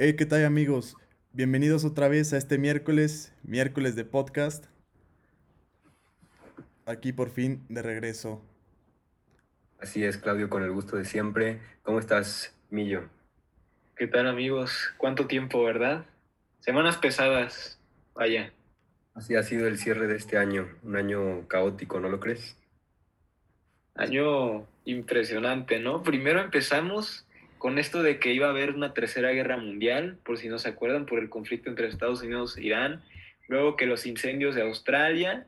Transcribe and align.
Hey, 0.00 0.14
¿qué 0.14 0.26
tal 0.26 0.44
amigos? 0.44 0.96
Bienvenidos 1.32 1.84
otra 1.84 2.06
vez 2.06 2.32
a 2.32 2.36
este 2.36 2.56
miércoles, 2.56 3.34
miércoles 3.42 3.96
de 3.96 4.04
podcast. 4.04 4.66
Aquí 6.86 7.12
por 7.12 7.30
fin 7.30 7.66
de 7.68 7.82
regreso. 7.82 8.40
Así 9.80 10.04
es, 10.04 10.16
Claudio, 10.16 10.48
con 10.48 10.62
el 10.62 10.70
gusto 10.70 10.96
de 10.96 11.04
siempre. 11.04 11.60
¿Cómo 11.82 11.98
estás, 11.98 12.54
Millo? 12.70 13.08
¿Qué 13.96 14.06
tal 14.06 14.28
amigos? 14.28 14.94
¿Cuánto 14.98 15.26
tiempo, 15.26 15.64
verdad? 15.64 16.06
Semanas 16.60 16.96
pesadas, 16.98 17.80
vaya. 18.14 18.52
Así 19.14 19.34
ha 19.34 19.42
sido 19.42 19.66
el 19.66 19.78
cierre 19.78 20.06
de 20.06 20.14
este 20.14 20.38
año, 20.38 20.68
un 20.84 20.94
año 20.94 21.48
caótico, 21.48 21.98
¿no 21.98 22.08
lo 22.08 22.20
crees? 22.20 22.56
Año 23.96 24.64
impresionante, 24.84 25.80
¿no? 25.80 26.04
Primero 26.04 26.40
empezamos 26.40 27.26
con 27.58 27.78
esto 27.78 28.02
de 28.02 28.18
que 28.18 28.32
iba 28.32 28.46
a 28.46 28.50
haber 28.50 28.74
una 28.74 28.94
tercera 28.94 29.30
guerra 29.30 29.56
mundial, 29.56 30.18
por 30.24 30.38
si 30.38 30.48
no 30.48 30.58
se 30.58 30.68
acuerdan, 30.68 31.06
por 31.06 31.18
el 31.18 31.28
conflicto 31.28 31.68
entre 31.68 31.88
Estados 31.88 32.22
Unidos 32.22 32.56
e 32.56 32.62
Irán. 32.62 33.02
Luego 33.48 33.76
que 33.76 33.86
los 33.86 34.06
incendios 34.06 34.54
de 34.54 34.62
Australia. 34.62 35.46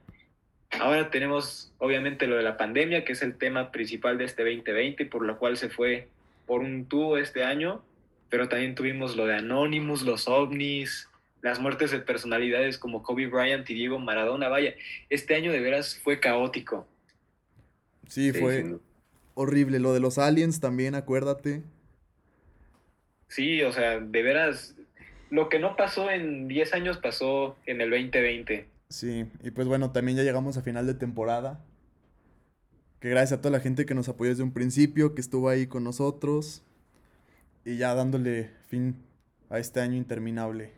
Ahora 0.79 1.11
tenemos 1.11 1.73
obviamente 1.79 2.27
lo 2.27 2.37
de 2.37 2.43
la 2.43 2.57
pandemia, 2.57 3.05
que 3.05 3.13
es 3.13 3.23
el 3.23 3.37
tema 3.37 3.71
principal 3.71 4.19
de 4.19 4.25
este 4.25 4.43
2020, 4.43 5.07
por 5.07 5.25
lo 5.25 5.39
cual 5.39 5.57
se 5.57 5.69
fue 5.69 6.09
por 6.47 6.61
un 6.61 6.87
tubo 6.87 7.17
este 7.17 7.45
año. 7.45 7.83
Pero 8.29 8.49
también 8.49 8.75
tuvimos 8.75 9.17
lo 9.17 9.27
de 9.27 9.35
Anonymous, 9.35 10.03
los 10.03 10.29
ovnis, 10.29 11.09
las 11.43 11.59
muertes 11.59 11.91
de 11.91 12.01
personalidades 12.01 12.79
como 12.79 13.03
Kobe 13.03 13.27
Bryant 13.27 13.69
y 13.71 13.75
Diego 13.75 13.99
Maradona. 13.99 14.49
Vaya, 14.49 14.75
este 15.09 15.35
año 15.35 15.53
de 15.53 15.61
veras 15.61 15.99
fue 16.03 16.21
caótico. 16.21 16.87
Sí, 18.09 18.33
fue 18.33 18.77
horrible. 19.35 19.79
Lo 19.79 19.93
de 19.93 20.01
los 20.01 20.19
aliens 20.19 20.61
también, 20.61 20.95
acuérdate. 20.95 21.63
Sí, 23.31 23.63
o 23.63 23.71
sea, 23.71 24.01
de 24.01 24.23
veras, 24.23 24.75
lo 25.31 25.49
que 25.49 25.61
no 25.61 25.77
pasó 25.77 26.11
en 26.11 26.49
10 26.49 26.75
años 26.75 26.99
pasó 26.99 27.57
en 27.65 27.81
el 27.81 27.91
2020. 27.91 28.67
Sí, 28.89 29.25
y 29.45 29.53
pues 29.53 29.69
bueno, 29.69 29.93
también 29.93 30.19
ya 30.19 30.25
llegamos 30.25 30.57
a 30.57 30.63
final 30.63 30.85
de 30.89 30.95
temporada. 30.95 31.65
Que 32.99 33.09
gracias 33.09 33.39
a 33.39 33.41
toda 33.41 33.53
la 33.53 33.61
gente 33.61 33.87
que 33.87 33.95
nos 33.95 34.09
apoyó 34.09 34.31
desde 34.31 34.43
un 34.43 34.53
principio, 34.53 35.15
que 35.15 35.21
estuvo 35.21 35.49
ahí 35.49 35.69
con 35.69 35.85
nosotros. 35.85 36.65
Y 37.65 37.77
ya 37.77 37.95
dándole 37.95 38.51
fin 38.67 38.97
a 39.49 39.61
este 39.61 39.81
año 39.81 39.97
interminable. 39.97 40.73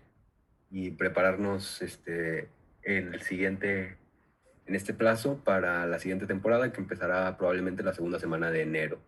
Y 0.70 0.90
prepararnos 0.90 1.80
este, 1.80 2.50
en 2.82 3.14
el 3.14 3.22
siguiente, 3.22 3.96
en 4.66 4.74
este 4.74 4.92
plazo 4.92 5.40
para 5.42 5.86
la 5.86 5.98
siguiente 5.98 6.26
temporada 6.26 6.70
que 6.70 6.82
empezará 6.82 7.34
probablemente 7.38 7.82
la 7.82 7.94
segunda 7.94 8.20
semana 8.20 8.50
de 8.50 8.60
enero 8.60 9.00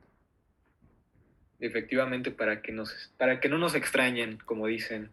efectivamente 1.67 2.31
para 2.31 2.63
que 2.63 2.73
nos 2.73 3.13
para 3.19 3.41
que 3.41 3.49
no 3.49 3.59
nos 3.59 3.75
extrañen, 3.75 4.39
como 4.45 4.67
dicen. 4.67 5.11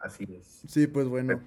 Así 0.00 0.26
es. 0.38 0.62
Sí, 0.66 0.86
pues 0.86 1.06
bueno. 1.06 1.40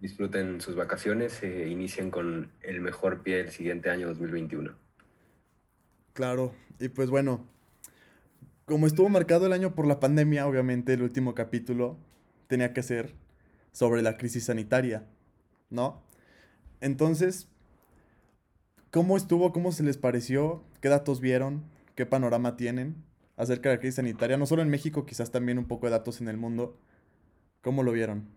Disfruten 0.00 0.60
sus 0.60 0.76
vacaciones 0.76 1.42
e 1.42 1.68
inicien 1.68 2.10
con 2.10 2.52
el 2.62 2.80
mejor 2.80 3.22
pie 3.22 3.40
el 3.40 3.50
siguiente 3.50 3.90
año 3.90 4.06
2021. 4.08 4.72
Claro, 6.12 6.54
y 6.78 6.88
pues 6.88 7.10
bueno, 7.10 7.46
como 8.64 8.86
estuvo 8.86 9.08
marcado 9.08 9.46
el 9.46 9.52
año 9.52 9.74
por 9.74 9.86
la 9.86 9.98
pandemia, 9.98 10.46
obviamente 10.46 10.92
el 10.92 11.02
último 11.02 11.34
capítulo 11.34 11.96
tenía 12.48 12.72
que 12.72 12.82
ser 12.82 13.14
sobre 13.72 14.02
la 14.02 14.16
crisis 14.16 14.44
sanitaria, 14.44 15.06
¿no? 15.70 16.02
Entonces, 16.80 17.48
¿cómo 18.90 19.16
estuvo? 19.16 19.52
¿Cómo 19.52 19.72
se 19.72 19.82
les 19.82 19.96
pareció? 19.96 20.62
¿Qué 20.80 20.88
datos 20.88 21.20
vieron? 21.20 21.64
¿Qué 21.94 22.06
panorama 22.06 22.56
tienen? 22.56 22.96
Acerca 23.38 23.68
de 23.68 23.76
la 23.76 23.80
crisis 23.80 23.94
sanitaria, 23.94 24.36
no 24.36 24.46
solo 24.46 24.62
en 24.62 24.68
México, 24.68 25.06
quizás 25.06 25.30
también 25.30 25.58
un 25.58 25.66
poco 25.66 25.86
de 25.86 25.92
datos 25.92 26.20
en 26.20 26.28
el 26.28 26.36
mundo. 26.36 26.76
¿Cómo 27.62 27.82
lo 27.82 27.92
vieron? 27.92 28.28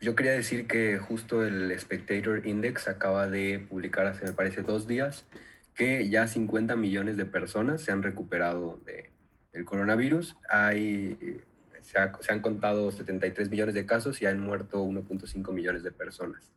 Yo 0.00 0.14
quería 0.14 0.32
decir 0.32 0.66
que 0.66 0.98
justo 0.98 1.44
el 1.44 1.76
Spectator 1.78 2.46
Index 2.46 2.86
acaba 2.86 3.28
de 3.28 3.58
publicar 3.58 4.06
hace, 4.06 4.24
me 4.24 4.32
parece, 4.32 4.62
dos 4.62 4.86
días, 4.86 5.26
que 5.74 6.08
ya 6.08 6.28
50 6.28 6.76
millones 6.76 7.16
de 7.16 7.26
personas 7.26 7.82
se 7.82 7.90
han 7.90 8.02
recuperado 8.02 8.78
de, 8.86 9.10
del 9.52 9.64
coronavirus. 9.64 10.36
Hay, 10.48 11.40
se, 11.82 11.98
se 12.20 12.32
han 12.32 12.40
contado 12.40 12.92
73 12.92 13.50
millones 13.50 13.74
de 13.74 13.84
casos 13.84 14.22
y 14.22 14.26
han 14.26 14.38
muerto 14.38 14.84
1.5 14.84 15.52
millones 15.52 15.82
de 15.82 15.90
personas. 15.90 16.52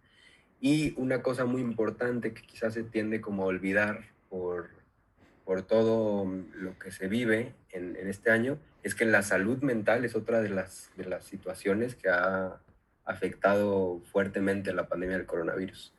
Y 0.62 0.94
una 0.98 1.24
cosa 1.24 1.46
muy 1.46 1.62
importante 1.62 2.34
que 2.34 2.44
quizás 2.44 2.76
se 2.76 2.84
tiende 2.84 3.20
como 3.20 3.44
a 3.44 3.48
olvidar 3.48 4.10
por 4.30 4.79
por 5.50 5.64
todo 5.64 6.32
lo 6.54 6.78
que 6.78 6.92
se 6.92 7.08
vive 7.08 7.54
en, 7.72 7.96
este 8.08 8.30
año, 8.30 8.60
es 8.84 8.94
que 8.94 9.04
la 9.06 9.24
salud 9.24 9.64
mental 9.64 10.06
es 10.06 10.16
otra 10.16 10.44
de 10.44 10.50
las, 10.50 10.92
de 10.96 11.06
las 11.06 11.26
situaciones 11.26 11.96
que 11.96 12.08
ha 12.08 12.60
afectado 13.04 14.00
fuertemente 14.12 14.72
la 14.74 14.88
pandemia 14.88 15.18
del 15.18 15.26
coronavirus. 15.26 15.92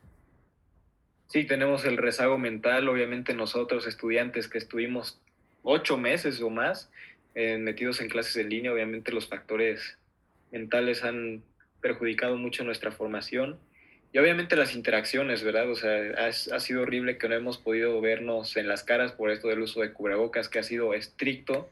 Sí, 1.27 1.43
tenemos 1.43 1.83
el 1.83 1.97
rezago 1.97 2.37
mental, 2.37 2.87
obviamente 2.87 3.33
nosotros 3.33 3.87
estudiantes 3.87 4.47
que 4.47 4.57
estuvimos 4.57 5.19
ocho 5.63 5.97
meses 5.97 6.39
o 6.39 6.49
más 6.49 6.89
eh, 7.35 7.57
metidos 7.57 7.99
en 7.99 8.07
clases 8.07 8.37
en 8.37 8.47
línea, 8.47 8.71
obviamente 8.71 9.11
los 9.11 9.27
factores 9.27 9.97
mentales 10.53 11.03
han 11.03 11.43
perjudicado 11.81 12.37
mucho 12.37 12.63
nuestra 12.63 12.93
formación 12.93 13.59
y 14.13 14.17
obviamente 14.17 14.57
las 14.57 14.75
interacciones, 14.75 15.41
¿verdad? 15.43 15.69
O 15.69 15.75
sea, 15.75 15.95
ha, 16.17 16.59
sido 16.59 16.81
horrible 16.81 17.17
que 17.17 17.29
no 17.29 17.35
hemos 17.35 17.57
podido 17.57 18.01
vernos 18.01 18.57
en 18.57 18.67
las 18.67 18.83
caras 18.83 19.13
por 19.13 19.31
esto 19.31 19.47
del 19.47 19.61
uso 19.61 19.79
de 19.79 19.93
cubrebocas, 19.93 20.49
que 20.49 20.59
ha 20.59 20.63
sido 20.63 20.93
estricto. 20.93 21.69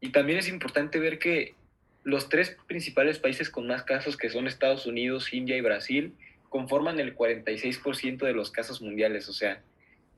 Y 0.00 0.10
también 0.10 0.38
es 0.38 0.48
importante 0.48 0.98
ver 0.98 1.18
que 1.18 1.54
los 2.02 2.28
tres 2.28 2.54
principales 2.66 3.18
países 3.18 3.48
con 3.48 3.66
más 3.66 3.82
casos, 3.82 4.18
que 4.18 4.28
son 4.28 4.46
Estados 4.46 4.84
Unidos, 4.84 5.32
India 5.32 5.56
y 5.56 5.62
Brasil, 5.62 6.12
conforman 6.50 7.00
el 7.00 7.16
46% 7.16 8.18
de 8.18 8.34
los 8.34 8.50
casos 8.50 8.82
mundiales. 8.82 9.30
O 9.30 9.32
sea, 9.32 9.62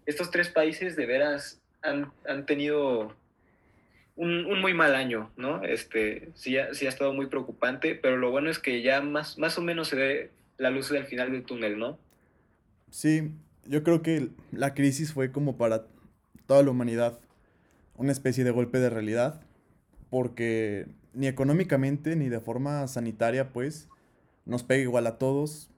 estos 0.04 0.32
tres 0.32 0.48
países 0.48 0.96
de 0.96 1.06
veras 1.06 1.62
han, 1.80 2.10
han 2.26 2.44
tenido 2.44 3.14
un, 4.16 4.46
un, 4.46 4.60
muy 4.60 4.74
mal 4.74 4.96
año, 4.96 5.30
¿no? 5.36 5.62
Este, 5.62 6.30
sí, 6.34 6.56
sí 6.72 6.86
ha 6.86 6.88
estado 6.88 7.12
muy 7.12 7.26
preocupante, 7.26 7.94
pero 7.94 8.16
lo 8.16 8.32
bueno 8.32 8.50
es 8.50 8.58
que 8.58 8.82
ya 8.82 9.00
más, 9.00 9.38
más 9.38 9.56
o 9.58 9.62
menos 9.62 9.88
se 9.88 9.96
ve 9.96 10.30
la 10.58 10.70
luz 10.70 10.90
del 10.90 11.04
final 11.04 11.32
del 11.32 11.44
túnel, 11.44 11.78
¿no? 11.78 11.98
Sí, 12.90 13.30
yo 13.66 13.82
creo 13.82 14.02
que 14.02 14.30
la 14.52 14.74
crisis 14.74 15.12
fue 15.12 15.32
como 15.32 15.56
para 15.56 15.86
toda 16.46 16.62
la 16.62 16.70
humanidad 16.70 17.18
una 17.96 18.12
especie 18.12 18.44
de 18.44 18.50
golpe 18.50 18.78
de 18.78 18.90
realidad, 18.90 19.40
porque 20.10 20.86
ni 21.14 21.26
económicamente 21.26 22.14
ni 22.16 22.28
de 22.28 22.40
forma 22.40 22.86
sanitaria, 22.88 23.52
pues, 23.52 23.88
nos 24.44 24.62
pega 24.62 24.82
igual 24.82 25.06
a 25.06 25.18
todos. 25.18 25.70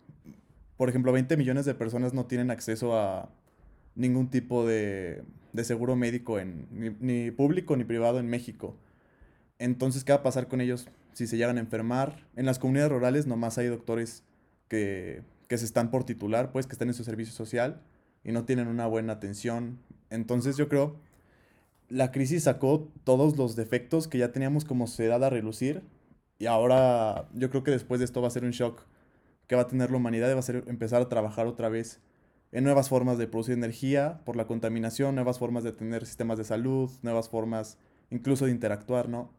Por 0.76 0.88
ejemplo, 0.88 1.12
20 1.12 1.36
millones 1.36 1.64
de 1.64 1.74
personas 1.74 2.14
no 2.14 2.26
tienen 2.26 2.50
acceso 2.50 2.98
a 2.98 3.30
ningún 3.94 4.30
tipo 4.30 4.66
de, 4.66 5.22
de 5.52 5.64
seguro 5.64 5.96
médico, 5.96 6.38
en, 6.38 6.66
ni, 6.70 6.90
ni, 7.00 7.30
público 7.30 7.76
ni 7.76 7.84
privado 7.84 8.18
en 8.18 8.28
México. 8.28 8.76
Entonces, 9.58 10.04
¿qué 10.04 10.12
va 10.12 10.18
a 10.18 10.22
pasar 10.22 10.48
con 10.48 10.60
ellos 10.60 10.88
si 11.12 11.26
se 11.26 11.36
llegan 11.36 11.56
a 11.56 11.60
enfermar? 11.60 12.26
En 12.36 12.46
las 12.46 12.58
comunidades 12.58 12.92
rurales 12.92 13.26
nomás 13.26 13.58
hay 13.58 13.66
doctores 13.66 14.24
que, 14.68 15.22
se 15.48 15.64
están 15.64 15.90
por 15.90 16.04
titular, 16.04 16.52
pues 16.52 16.66
que 16.66 16.72
están 16.72 16.88
en 16.88 16.94
su 16.94 17.04
servicio 17.04 17.32
social 17.34 17.80
y 18.22 18.32
no 18.32 18.44
tienen 18.44 18.68
una 18.68 18.86
buena 18.86 19.14
atención. 19.14 19.78
Entonces 20.10 20.56
yo 20.56 20.68
creo, 20.68 20.96
la 21.88 22.12
crisis 22.12 22.44
sacó 22.44 22.88
todos 23.04 23.36
los 23.36 23.56
defectos 23.56 24.08
que 24.08 24.18
ya 24.18 24.32
teníamos 24.32 24.64
como 24.64 24.86
sociedad 24.86 25.22
a 25.24 25.30
relucir 25.30 25.82
y 26.38 26.46
ahora 26.46 27.28
yo 27.34 27.50
creo 27.50 27.64
que 27.64 27.70
después 27.70 27.98
de 27.98 28.04
esto 28.04 28.20
va 28.20 28.28
a 28.28 28.30
ser 28.30 28.44
un 28.44 28.50
shock 28.50 28.82
que 29.46 29.56
va 29.56 29.62
a 29.62 29.68
tener 29.68 29.90
la 29.90 29.96
humanidad 29.96 30.30
y 30.30 30.34
va 30.34 30.40
a 30.40 30.42
ser 30.42 30.64
empezar 30.66 31.00
a 31.00 31.08
trabajar 31.08 31.46
otra 31.46 31.68
vez 31.68 32.00
en 32.52 32.64
nuevas 32.64 32.88
formas 32.88 33.18
de 33.18 33.26
producir 33.26 33.54
energía 33.54 34.20
por 34.24 34.36
la 34.36 34.46
contaminación, 34.46 35.14
nuevas 35.14 35.38
formas 35.38 35.64
de 35.64 35.72
tener 35.72 36.06
sistemas 36.06 36.38
de 36.38 36.44
salud, 36.44 36.90
nuevas 37.02 37.28
formas 37.28 37.78
incluso 38.10 38.46
de 38.46 38.52
interactuar, 38.52 39.08
¿no? 39.08 39.30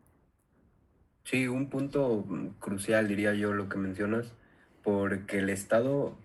Sí, 1.23 1.47
un 1.47 1.69
punto 1.69 2.25
crucial 2.59 3.07
diría 3.07 3.33
yo 3.33 3.53
lo 3.53 3.69
que 3.69 3.77
mencionas 3.77 4.33
porque 4.89 5.37
el 5.37 5.49
estado 5.51 6.17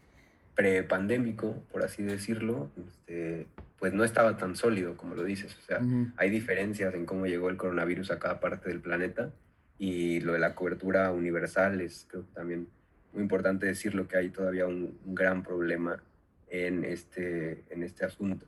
prepandémico, 0.54 1.62
por 1.70 1.82
así 1.82 2.02
decirlo, 2.02 2.70
este, 2.86 3.46
pues 3.78 3.92
no 3.92 4.04
estaba 4.04 4.38
tan 4.38 4.56
sólido 4.56 4.96
como 4.96 5.14
lo 5.14 5.22
dices. 5.22 5.54
O 5.58 5.60
sea, 5.60 5.82
hay 6.16 6.30
diferencias 6.30 6.94
en 6.94 7.04
cómo 7.04 7.26
llegó 7.26 7.50
el 7.50 7.58
coronavirus 7.58 8.10
a 8.10 8.18
cada 8.18 8.40
parte 8.40 8.70
del 8.70 8.80
planeta 8.80 9.32
y 9.78 10.20
lo 10.20 10.32
de 10.32 10.38
la 10.38 10.54
cobertura 10.54 11.12
universal 11.12 11.82
es 11.82 12.06
creo 12.08 12.22
también 12.32 12.68
muy 13.12 13.22
importante 13.22 13.66
decirlo 13.66 14.08
que 14.08 14.16
hay 14.16 14.30
todavía 14.30 14.66
un, 14.66 14.98
gran 15.04 15.42
problema 15.42 16.02
en 16.48 16.84
este, 16.84 17.64
en 17.68 17.82
este 17.82 18.06
asunto. 18.06 18.46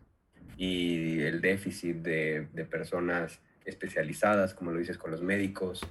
Y 0.56 1.20
el 1.20 1.42
déficit 1.42 1.96
de, 1.96 2.48
de 2.54 2.64
personas 2.64 3.38
especializadas, 3.66 4.54
como 4.54 4.70
lo 4.70 4.78
dices, 4.78 4.96
con 4.96 5.10
los 5.10 5.20
médicos, 5.20 5.86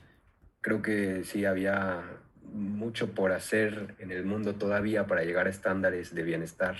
creo 0.61 0.81
que 0.81 1.23
sí 1.25 1.45
había 1.45 2.03
mucho 2.55 3.11
por 3.11 3.31
hacer 3.33 3.95
en 3.99 4.11
el 4.11 4.25
mundo 4.25 4.55
todavía 4.55 5.07
para 5.07 5.23
llegar 5.23 5.47
a 5.47 5.49
estándares 5.49 6.15
de 6.15 6.23
bienestar 6.23 6.77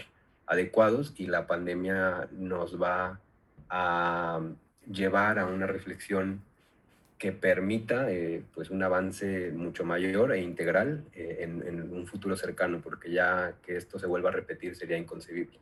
adecuados 0.48 1.14
y 1.18 1.28
la 1.28 1.48
pandemia 1.48 2.28
nos 2.32 2.82
va 2.82 3.20
a 3.70 4.42
llevar 4.90 5.40
a 5.40 5.46
una 5.48 5.68
reflexión 5.68 6.42
que 7.18 7.32
permita 7.32 8.12
eh, 8.12 8.44
pues 8.54 8.70
un 8.70 8.84
avance 8.84 9.52
mucho 9.52 9.84
mayor 9.86 10.34
e 10.34 10.42
integral 10.42 11.04
eh, 11.14 11.38
en, 11.42 11.64
en, 11.66 11.94
un 11.94 12.08
futuro 12.08 12.36
cercano, 12.36 12.82
porque 12.82 13.12
ya 13.12 13.56
que 13.66 13.78
esto 13.78 14.00
se 14.00 14.06
vuelva 14.06 14.30
a 14.30 14.34
repetir 14.34 14.76
sería 14.76 14.98
inconcebible. 14.98 15.58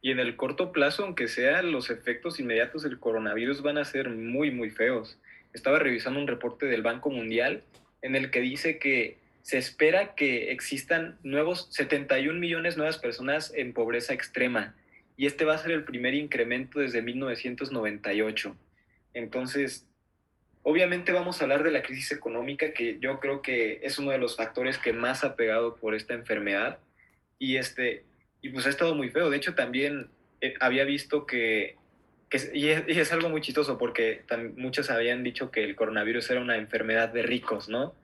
Y 0.00 0.10
en 0.10 0.18
el 0.18 0.36
corto 0.36 0.72
plazo, 0.72 1.04
aunque 1.04 1.28
sean 1.28 1.72
los 1.72 1.90
efectos 1.90 2.38
inmediatos 2.38 2.82
del 2.82 2.98
coronavirus 2.98 3.62
van 3.62 3.78
a 3.78 3.84
ser 3.84 4.10
muy, 4.10 4.50
muy 4.50 4.70
feos. 4.70 5.18
Estaba 5.54 5.78
revisando 5.78 6.20
un 6.20 6.26
reporte 6.26 6.66
del 6.66 6.82
Banco 6.82 7.08
Mundial 7.08 7.62
en 8.02 8.16
el 8.16 8.30
que 8.30 8.40
dice 8.40 8.78
que 8.78 9.23
se 9.44 9.58
espera 9.58 10.14
que 10.14 10.50
existan 10.50 11.18
nuevos 11.22 11.68
71 11.70 12.40
millones 12.40 12.78
nuevas 12.78 12.96
personas 12.98 13.52
en 13.54 13.74
pobreza 13.74 14.14
extrema. 14.14 14.74
Y 15.16 15.26
este 15.26 15.44
va 15.44 15.54
a 15.54 15.58
ser 15.58 15.72
el 15.72 15.84
primer 15.84 16.14
incremento 16.14 16.80
desde 16.80 17.02
1998. 17.02 18.56
Entonces, 19.12 19.86
Obviamente 20.66 21.12
vamos 21.12 21.38
a 21.38 21.44
hablar 21.44 21.62
de 21.62 21.70
la 21.70 21.82
crisis 21.82 22.10
económica, 22.10 22.72
que 22.72 22.98
yo 22.98 23.20
creo 23.20 23.42
que 23.42 23.80
es 23.82 23.98
uno 23.98 24.12
de 24.12 24.18
los 24.18 24.34
factores 24.34 24.78
que 24.78 24.94
más 24.94 25.22
ha 25.22 25.36
pegado 25.36 25.76
por 25.76 25.94
esta 25.94 26.14
enfermedad. 26.14 26.78
Y, 27.38 27.56
este, 27.56 28.04
y 28.40 28.48
pues 28.48 28.64
ha 28.66 28.70
estado 28.70 28.94
muy 28.94 29.10
feo. 29.10 29.28
De 29.28 29.36
hecho, 29.36 29.54
también 29.54 30.08
eh, 30.40 30.54
había 30.60 30.84
visto 30.84 31.26
que, 31.26 31.76
que 32.30 32.38
y, 32.54 32.70
es, 32.70 33.12
algo 33.12 33.28
muy 33.28 33.42
chistoso, 33.42 33.76
porque 33.76 34.22
muchos 34.56 34.88
habían 34.88 35.22
dicho 35.22 35.50
que 35.50 35.64
el 35.64 35.76
coronavirus 35.76 36.30
era 36.30 36.40
una 36.40 36.56
enfermedad 36.56 37.10
de 37.10 37.22
ricos, 37.24 37.68
¿no? 37.68 37.94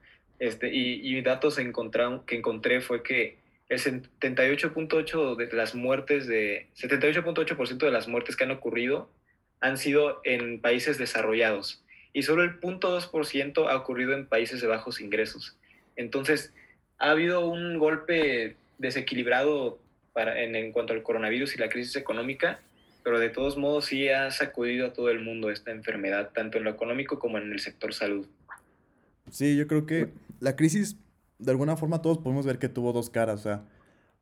Este, 0.41 0.75
y, 0.75 1.17
y 1.17 1.21
datos 1.21 1.57
que 1.57 2.35
encontré 2.37 2.81
fue 2.81 3.03
que 3.03 3.37
el 3.69 3.79
78.8 3.79 5.37
de 5.37 5.53
las 5.53 5.75
muertes 5.75 6.27
de 6.27 6.67
78.8% 6.77 7.77
de 7.77 7.91
las 7.91 8.09
muertes 8.09 8.37
que 8.37 8.45
han 8.45 8.51
ocurrido 8.51 9.11
han 9.61 9.77
sido 9.77 10.21
en 10.25 10.61
países 10.61 10.99
desarrollados 10.99 11.85
y 12.13 12.23
solo 12.23 12.43
el 12.43 12.59
0.2% 12.59 13.69
ha 13.69 13.77
ocurrido 13.77 14.15
en 14.15 14.27
países 14.27 14.61
de 14.61 14.67
bajos 14.67 15.01
ingresos. 15.01 15.57
Entonces, 15.95 16.53
ha 16.99 17.11
habido 17.11 17.47
un 17.47 17.79
golpe 17.79 18.57
desequilibrado 18.79 19.79
para, 20.15 20.43
en, 20.43 20.57
en, 20.57 20.73
cuanto 20.73 20.95
al 20.95 21.03
coronavirus 21.03 21.55
y 21.55 21.59
la 21.59 21.69
crisis 21.69 21.97
económica, 21.97 22.61
pero 23.05 23.19
de 23.19 23.29
todos 23.29 23.57
modos 23.57 23.85
sí 23.85 24.09
ha 24.09 24.31
sacudido 24.31 24.87
a 24.87 24.93
todo 24.93 25.11
el 25.11 25.21
mundo 25.21 25.51
esta 25.51 25.71
enfermedad, 25.71 26.31
tanto 26.35 26.59
en 26.59 26.65
lo 26.65 26.71
económico 26.71 27.19
como 27.19 27.39
en 27.39 27.53
el 27.53 27.61
sector 27.61 27.95
salud. 27.95 28.27
Sí, 29.31 29.57
yo 29.57 29.69
creo 29.69 29.87
que 29.87 30.09
la 30.41 30.57
crisis, 30.57 30.97
de 31.39 31.51
alguna 31.51 31.77
forma 31.77 32.03
todos 32.03 32.19
podemos 32.19 32.45
ver 32.45 32.59
que 32.59 32.69
tuvo 32.69 32.93
dos 32.93 33.11
caras, 33.11 33.41
o 33.41 33.43
sea, 33.45 33.65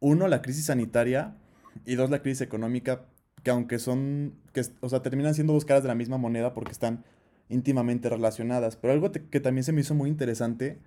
uno, 0.00 0.28
la 0.28 0.42
crisis 0.42 0.66
sanitaria 0.66 1.36
y 1.84 1.94
dos, 1.94 2.10
la 2.10 2.22
crisis 2.22 2.42
económica, 2.42 3.06
que 3.42 3.50
aunque 3.50 3.78
son, 3.78 4.34
que, 4.52 4.62
o 4.80 4.88
sea, 4.88 5.02
terminan 5.02 5.34
siendo 5.34 5.52
dos 5.52 5.64
caras 5.64 5.82
de 5.82 5.88
la 5.88 5.94
misma 5.94 6.18
moneda 6.18 6.54
porque 6.54 6.72
están 6.72 7.04
íntimamente 7.48 8.08
relacionadas. 8.08 8.76
Pero 8.76 8.92
algo 8.92 9.10
que 9.10 9.40
también 9.40 9.64
se 9.64 9.72
me 9.72 9.80
hizo 9.80 9.94
muy 9.94 10.10
interesante 10.10 10.78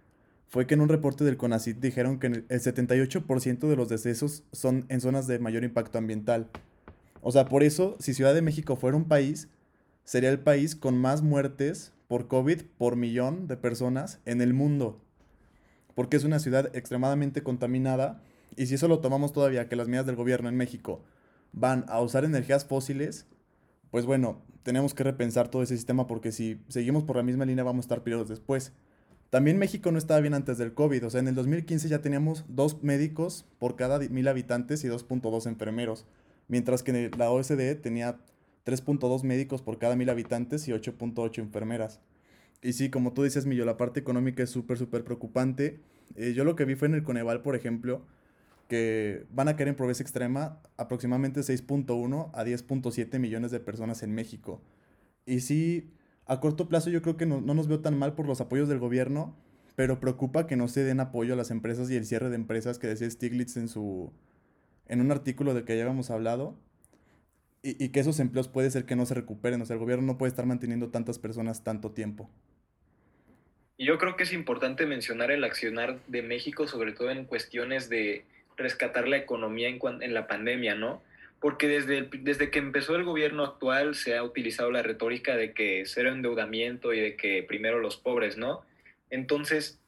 fue 0.47 0.67
que 0.67 0.73
en 0.73 0.81
un 0.81 0.89
reporte 0.89 1.23
del 1.23 1.37
CONACYT 1.37 1.77
dijeron 1.77 2.19
que 2.19 2.27
el 2.27 2.47
78% 2.47 3.69
de 3.69 3.75
los 3.75 3.87
decesos 3.87 4.43
son 4.51 4.85
en 4.89 4.99
zonas 4.99 5.25
de 5.27 5.39
mayor 5.39 5.63
impacto 5.63 5.97
ambiental. 5.97 6.49
O 7.21 7.31
sea, 7.31 7.45
por 7.45 7.63
eso, 7.63 7.95
si 7.99 8.13
Ciudad 8.13 8.33
de 8.33 8.41
México 8.41 8.75
fuera 8.75 8.97
un 8.97 9.05
país, 9.05 9.47
sería 10.03 10.29
el 10.29 10.39
país 10.39 10.75
con 10.75 10.97
más 10.97 11.21
muertes 11.21 11.93
por 12.09 12.27
COVID 12.27 12.63
por 12.77 12.97
millón 12.97 13.47
de 13.47 13.55
personas 13.55 14.19
en 14.25 14.41
el 14.41 14.53
mundo. 14.53 14.99
Porque 16.01 16.17
es 16.17 16.23
una 16.23 16.39
ciudad 16.39 16.75
extremadamente 16.75 17.43
contaminada. 17.43 18.23
Y 18.57 18.65
si 18.65 18.73
eso 18.73 18.87
lo 18.87 19.01
tomamos 19.01 19.33
todavía, 19.33 19.69
que 19.69 19.75
las 19.75 19.87
medidas 19.87 20.07
del 20.07 20.15
gobierno 20.15 20.49
en 20.49 20.57
México 20.57 21.03
van 21.53 21.85
a 21.89 22.01
usar 22.01 22.25
energías 22.25 22.65
fósiles, 22.65 23.27
pues 23.91 24.07
bueno, 24.07 24.41
tenemos 24.63 24.95
que 24.95 25.03
repensar 25.03 25.49
todo 25.49 25.61
ese 25.61 25.75
sistema 25.75 26.07
porque 26.07 26.31
si 26.31 26.59
seguimos 26.69 27.03
por 27.03 27.17
la 27.17 27.21
misma 27.21 27.45
línea 27.45 27.63
vamos 27.63 27.83
a 27.83 27.85
estar 27.85 28.01
periodos 28.01 28.29
después. 28.29 28.73
También 29.29 29.59
México 29.59 29.91
no 29.91 29.99
estaba 29.99 30.19
bien 30.21 30.33
antes 30.33 30.57
del 30.57 30.73
COVID, 30.73 31.05
o 31.05 31.09
sea, 31.11 31.19
en 31.19 31.27
el 31.27 31.35
2015 31.35 31.87
ya 31.87 32.01
teníamos 32.01 32.45
dos 32.47 32.81
médicos 32.81 33.45
por 33.59 33.75
cada 33.75 33.99
mil 33.99 34.27
habitantes 34.27 34.83
y 34.83 34.87
2.2 34.87 35.45
enfermeros, 35.45 36.07
mientras 36.47 36.81
que 36.81 37.11
la 37.15 37.29
OSDE 37.29 37.75
tenía 37.75 38.17
3.2 38.65 39.21
médicos 39.21 39.61
por 39.61 39.77
cada 39.77 39.95
mil 39.95 40.09
habitantes 40.09 40.67
y 40.67 40.71
8.8 40.71 41.37
enfermeras. 41.37 41.99
Y 42.61 42.73
sí, 42.73 42.89
como 42.89 43.13
tú 43.13 43.23
dices, 43.23 43.45
Millo, 43.45 43.65
la 43.65 43.77
parte 43.77 43.99
económica 43.99 44.43
es 44.43 44.49
súper, 44.49 44.77
súper 44.77 45.03
preocupante. 45.03 45.79
Eh, 46.15 46.33
yo 46.33 46.43
lo 46.43 46.55
que 46.55 46.65
vi 46.65 46.75
fue 46.75 46.87
en 46.87 46.95
el 46.95 47.03
Coneval, 47.03 47.41
por 47.41 47.55
ejemplo, 47.55 48.05
que 48.67 49.25
van 49.31 49.47
a 49.47 49.55
caer 49.55 49.69
en 49.69 49.75
pobreza 49.75 50.03
extrema 50.03 50.61
aproximadamente 50.77 51.41
6.1 51.41 52.29
a 52.33 52.45
10.7 52.45 53.19
millones 53.19 53.51
de 53.51 53.59
personas 53.59 54.03
en 54.03 54.13
México. 54.13 54.61
Y 55.25 55.41
sí, 55.41 55.91
a 56.25 56.39
corto 56.39 56.69
plazo 56.69 56.89
yo 56.89 57.01
creo 57.01 57.17
que 57.17 57.25
no, 57.25 57.41
no, 57.41 57.53
nos 57.53 57.67
veo 57.67 57.81
tan 57.81 57.97
mal 57.97 58.13
por 58.13 58.27
los 58.27 58.41
apoyos 58.41 58.69
del 58.69 58.79
gobierno, 58.79 59.35
pero 59.75 59.99
preocupa 59.99 60.47
que 60.47 60.55
no 60.55 60.67
se 60.67 60.83
den 60.83 60.99
apoyo 60.99 61.33
a 61.33 61.37
las 61.37 61.51
empresas 61.51 61.89
y 61.89 61.95
el 61.95 62.05
cierre 62.05 62.29
de 62.29 62.35
empresas 62.35 62.79
que 62.79 62.87
decía 62.87 63.09
Stiglitz 63.09 63.57
en, 63.57 63.67
su, 63.67 64.13
en 64.87 65.01
un 65.01 65.11
artículo 65.11 65.53
del 65.53 65.65
que 65.65 65.75
ya 65.75 65.83
habíamos 65.83 66.11
hablado. 66.11 66.57
Y, 67.63 67.83
y 67.83 67.89
que 67.89 67.99
esos 67.99 68.19
empleos 68.19 68.47
puede 68.47 68.71
ser 68.71 68.85
que 68.85 68.95
no 68.95 69.05
se 69.05 69.13
recuperen. 69.13 69.61
O 69.61 69.65
sea, 69.65 69.75
el 69.75 69.79
gobierno 69.79 70.05
no 70.05 70.17
puede 70.17 70.29
estar 70.29 70.45
manteniendo 70.45 70.89
tantas 70.89 71.19
personas 71.19 71.63
tanto 71.63 71.91
tiempo. 71.91 72.29
Y 73.81 73.85
yo 73.85 73.97
creo 73.97 74.15
que 74.15 74.21
es 74.21 74.31
importante 74.31 74.85
mencionar 74.85 75.31
el 75.31 75.43
accionar 75.43 75.97
de 76.05 76.21
México, 76.21 76.67
sobre 76.67 76.91
todo 76.91 77.09
en 77.09 77.25
cuestiones 77.25 77.89
de 77.89 78.25
rescatar 78.55 79.07
la 79.07 79.17
economía 79.17 79.69
en, 79.69 79.79
en 80.03 80.13
la 80.13 80.27
pandemia, 80.27 80.75
¿no? 80.75 81.01
Porque 81.39 81.67
desde, 81.67 82.07
desde 82.19 82.51
que 82.51 82.59
empezó 82.59 82.95
el 82.95 83.03
gobierno 83.03 83.43
actual 83.43 83.95
se 83.95 84.15
ha 84.15 84.23
utilizado 84.23 84.69
la 84.69 84.83
retórica 84.83 85.35
de 85.35 85.53
que 85.53 85.81
cero 85.87 86.11
endeudamiento 86.11 86.93
y 86.93 86.99
de 86.99 87.15
que 87.15 87.41
primero 87.41 87.79
los 87.79 87.97
pobres, 87.97 88.37
¿no? 88.37 88.63
Entonces, 89.09 89.79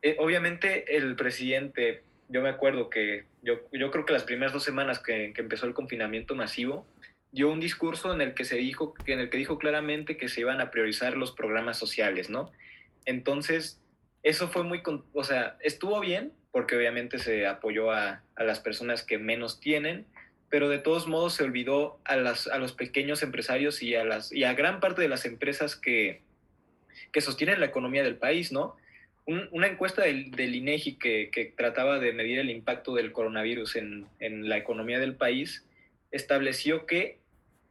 eh, 0.00 0.16
obviamente 0.18 0.96
el 0.96 1.14
presidente, 1.14 2.02
yo 2.30 2.40
me 2.40 2.48
acuerdo 2.48 2.88
que 2.88 3.26
yo, 3.42 3.60
yo 3.70 3.90
creo 3.90 4.06
que 4.06 4.14
las 4.14 4.24
primeras 4.24 4.54
dos 4.54 4.64
semanas 4.64 4.98
que, 4.98 5.34
que, 5.34 5.42
empezó 5.42 5.66
el 5.66 5.74
confinamiento 5.74 6.34
masivo, 6.34 6.86
dio 7.32 7.52
un 7.52 7.60
discurso 7.60 8.14
en 8.14 8.22
el 8.22 8.32
que 8.32 8.46
se 8.46 8.56
dijo, 8.56 8.94
en 9.04 9.20
el 9.20 9.28
que 9.28 9.36
dijo 9.36 9.58
claramente 9.58 10.16
que 10.16 10.30
se 10.30 10.40
iban 10.40 10.62
a 10.62 10.70
priorizar 10.70 11.18
los 11.18 11.32
programas 11.32 11.76
sociales, 11.76 12.30
¿no? 12.30 12.50
Entonces, 13.04 13.80
eso 14.22 14.48
fue 14.48 14.62
muy, 14.62 14.82
o 15.12 15.24
sea, 15.24 15.56
estuvo 15.60 16.00
bien, 16.00 16.32
porque 16.52 16.76
obviamente 16.76 17.18
se 17.18 17.46
apoyó 17.46 17.92
a, 17.92 18.22
a, 18.34 18.44
las 18.44 18.60
personas 18.60 19.02
que 19.02 19.18
menos 19.18 19.60
tienen, 19.60 20.06
pero 20.48 20.68
de 20.68 20.78
todos 20.78 21.06
modos 21.06 21.34
se 21.34 21.44
olvidó 21.44 22.00
a, 22.04 22.16
las, 22.16 22.48
a 22.48 22.58
los 22.58 22.72
pequeños 22.72 23.22
empresarios 23.22 23.82
y 23.82 23.94
a, 23.94 24.04
las, 24.04 24.32
y 24.32 24.44
a 24.44 24.54
gran 24.54 24.80
parte 24.80 25.00
de 25.00 25.08
las 25.08 25.24
empresas 25.24 25.76
que, 25.76 26.22
que 27.12 27.20
sostienen 27.20 27.60
la 27.60 27.66
economía 27.66 28.02
del 28.02 28.16
país, 28.16 28.50
¿no? 28.52 28.76
Un, 29.26 29.48
una 29.52 29.68
encuesta 29.68 30.02
del, 30.02 30.32
del 30.32 30.56
INEGI 30.56 30.96
que, 30.96 31.30
que, 31.30 31.44
trataba 31.44 32.00
de 32.00 32.12
medir 32.12 32.40
el 32.40 32.50
impacto 32.50 32.94
del 32.94 33.12
coronavirus 33.12 33.76
en, 33.76 34.08
en 34.18 34.48
la 34.48 34.56
economía 34.56 34.98
del 34.98 35.14
país 35.14 35.64
estableció 36.10 36.86
que 36.86 37.20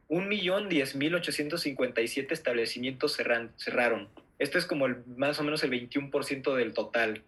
1.010.857 0.08 2.32
establecimientos 2.32 3.14
cerran, 3.14 3.52
cerraron. 3.56 4.08
Esto 4.40 4.58
es 4.58 4.66
como 4.66 4.86
el, 4.86 5.04
más 5.16 5.38
o 5.38 5.44
menos 5.44 5.62
el 5.62 5.70
21% 5.70 6.56
del 6.56 6.72
total 6.72 7.22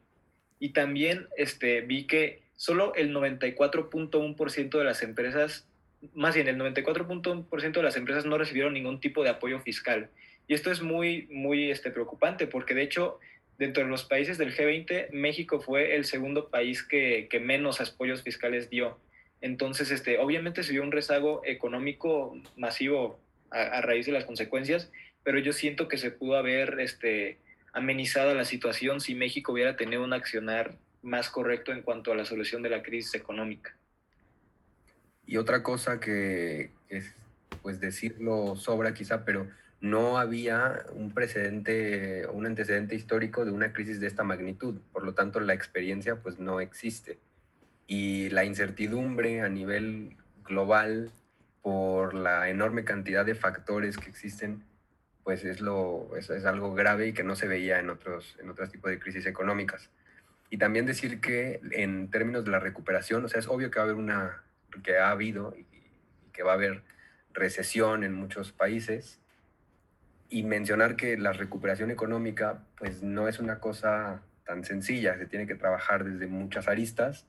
y 0.58 0.70
también 0.70 1.28
este, 1.36 1.82
vi 1.82 2.06
que 2.06 2.40
solo 2.54 2.94
el 2.94 3.12
94.1% 3.12 4.78
de 4.78 4.84
las 4.84 5.02
empresas, 5.02 5.66
más 6.14 6.36
bien 6.36 6.46
el 6.46 6.56
94.1% 6.56 7.72
de 7.72 7.82
las 7.82 7.96
empresas 7.96 8.24
no 8.24 8.38
recibieron 8.38 8.72
ningún 8.72 9.00
tipo 9.00 9.24
de 9.24 9.30
apoyo 9.30 9.60
fiscal. 9.60 10.08
Y 10.46 10.54
esto 10.54 10.70
es 10.70 10.80
muy, 10.80 11.26
muy 11.32 11.70
este, 11.70 11.90
preocupante 11.90 12.46
porque 12.46 12.74
de 12.74 12.82
hecho, 12.82 13.18
dentro 13.58 13.82
de 13.82 13.90
los 13.90 14.04
países 14.04 14.38
del 14.38 14.56
G20, 14.56 15.10
México 15.10 15.60
fue 15.60 15.96
el 15.96 16.04
segundo 16.04 16.48
país 16.48 16.82
que, 16.82 17.26
que 17.28 17.40
menos 17.40 17.80
apoyos 17.80 18.22
fiscales 18.22 18.70
dio. 18.70 18.98
Entonces, 19.40 19.90
este, 19.90 20.18
obviamente 20.18 20.62
se 20.62 20.70
dio 20.70 20.84
un 20.84 20.92
rezago 20.92 21.42
económico 21.44 22.40
masivo 22.56 23.18
a, 23.50 23.62
a, 23.62 23.82
raíz 23.82 24.06
de 24.06 24.12
las 24.12 24.24
consecuencias, 24.24 24.92
pero 25.24 25.38
yo 25.38 25.52
siento 25.52 25.88
que 25.88 25.98
se 25.98 26.10
pudo 26.10 26.36
haber 26.36 26.80
este, 26.80 27.38
amenizada 27.72 28.34
la 28.34 28.44
situación 28.44 29.00
si 29.00 29.14
México 29.14 29.52
hubiera 29.52 29.76
tenido 29.76 30.04
un 30.04 30.12
accionar 30.12 30.76
más 31.02 31.28
correcto 31.28 31.72
en 31.72 31.82
cuanto 31.82 32.12
a 32.12 32.16
la 32.16 32.24
solución 32.24 32.62
de 32.62 32.70
la 32.70 32.82
crisis 32.82 33.14
económica. 33.14 33.76
Y 35.26 35.36
otra 35.36 35.62
cosa 35.62 36.00
que 36.00 36.70
es, 36.88 37.14
pues 37.62 37.80
decirlo 37.80 38.56
sobra 38.56 38.94
quizá, 38.94 39.24
pero 39.24 39.48
no 39.80 40.18
había 40.18 40.84
un 40.92 41.12
precedente, 41.12 42.26
un 42.28 42.46
antecedente 42.46 42.94
histórico 42.94 43.44
de 43.44 43.50
una 43.50 43.72
crisis 43.72 44.00
de 44.00 44.06
esta 44.06 44.22
magnitud. 44.22 44.80
Por 44.92 45.04
lo 45.04 45.14
tanto, 45.14 45.40
la 45.40 45.54
experiencia 45.54 46.16
pues 46.16 46.38
no 46.38 46.60
existe. 46.60 47.18
Y 47.86 48.30
la 48.30 48.44
incertidumbre 48.44 49.40
a 49.40 49.48
nivel 49.48 50.16
global 50.44 51.10
por 51.62 52.14
la 52.14 52.48
enorme 52.48 52.84
cantidad 52.84 53.24
de 53.24 53.34
factores 53.34 53.98
que 53.98 54.08
existen 54.08 54.62
pues 55.24 55.44
es, 55.44 55.60
lo, 55.60 56.10
es, 56.16 56.30
es, 56.30 56.44
algo 56.44 56.74
grave 56.74 57.08
y 57.08 57.12
que 57.12 57.22
no 57.22 57.36
se 57.36 57.46
veía 57.46 57.78
en 57.78 57.90
otros, 57.90 58.36
en 58.40 58.50
otros 58.50 58.70
tipos 58.70 58.90
de 58.90 58.98
crisis 58.98 59.26
económicas. 59.26 59.90
Y 60.50 60.58
también 60.58 60.84
decir 60.84 61.20
que 61.20 61.60
en 61.70 62.10
términos 62.10 62.44
de 62.44 62.50
la 62.50 62.58
recuperación, 62.58 63.24
o 63.24 63.28
sea, 63.28 63.40
es 63.40 63.48
obvio 63.48 63.70
que 63.70 63.78
va 63.78 63.84
a 63.84 63.88
haber 63.88 63.96
una, 63.96 64.42
que 64.82 64.98
ha 64.98 65.10
habido 65.10 65.54
y, 65.56 65.66
que 66.32 66.42
va 66.42 66.52
a 66.52 66.54
haber 66.54 66.82
recesión 67.32 68.04
en 68.04 68.14
muchos 68.14 68.52
países 68.52 69.18
y 70.28 70.42
mencionar 70.42 70.96
que 70.96 71.16
la 71.18 71.32
recuperación 71.32 71.90
económica 71.90 72.64
pues 72.78 73.02
no 73.02 73.28
es 73.28 73.38
una 73.38 73.60
cosa 73.60 74.22
tan 74.44 74.64
sencilla, 74.64 75.16
se 75.18 75.26
tiene 75.26 75.46
que 75.46 75.54
trabajar 75.54 76.04
desde 76.04 76.26
muchas 76.26 76.68
aristas 76.68 77.26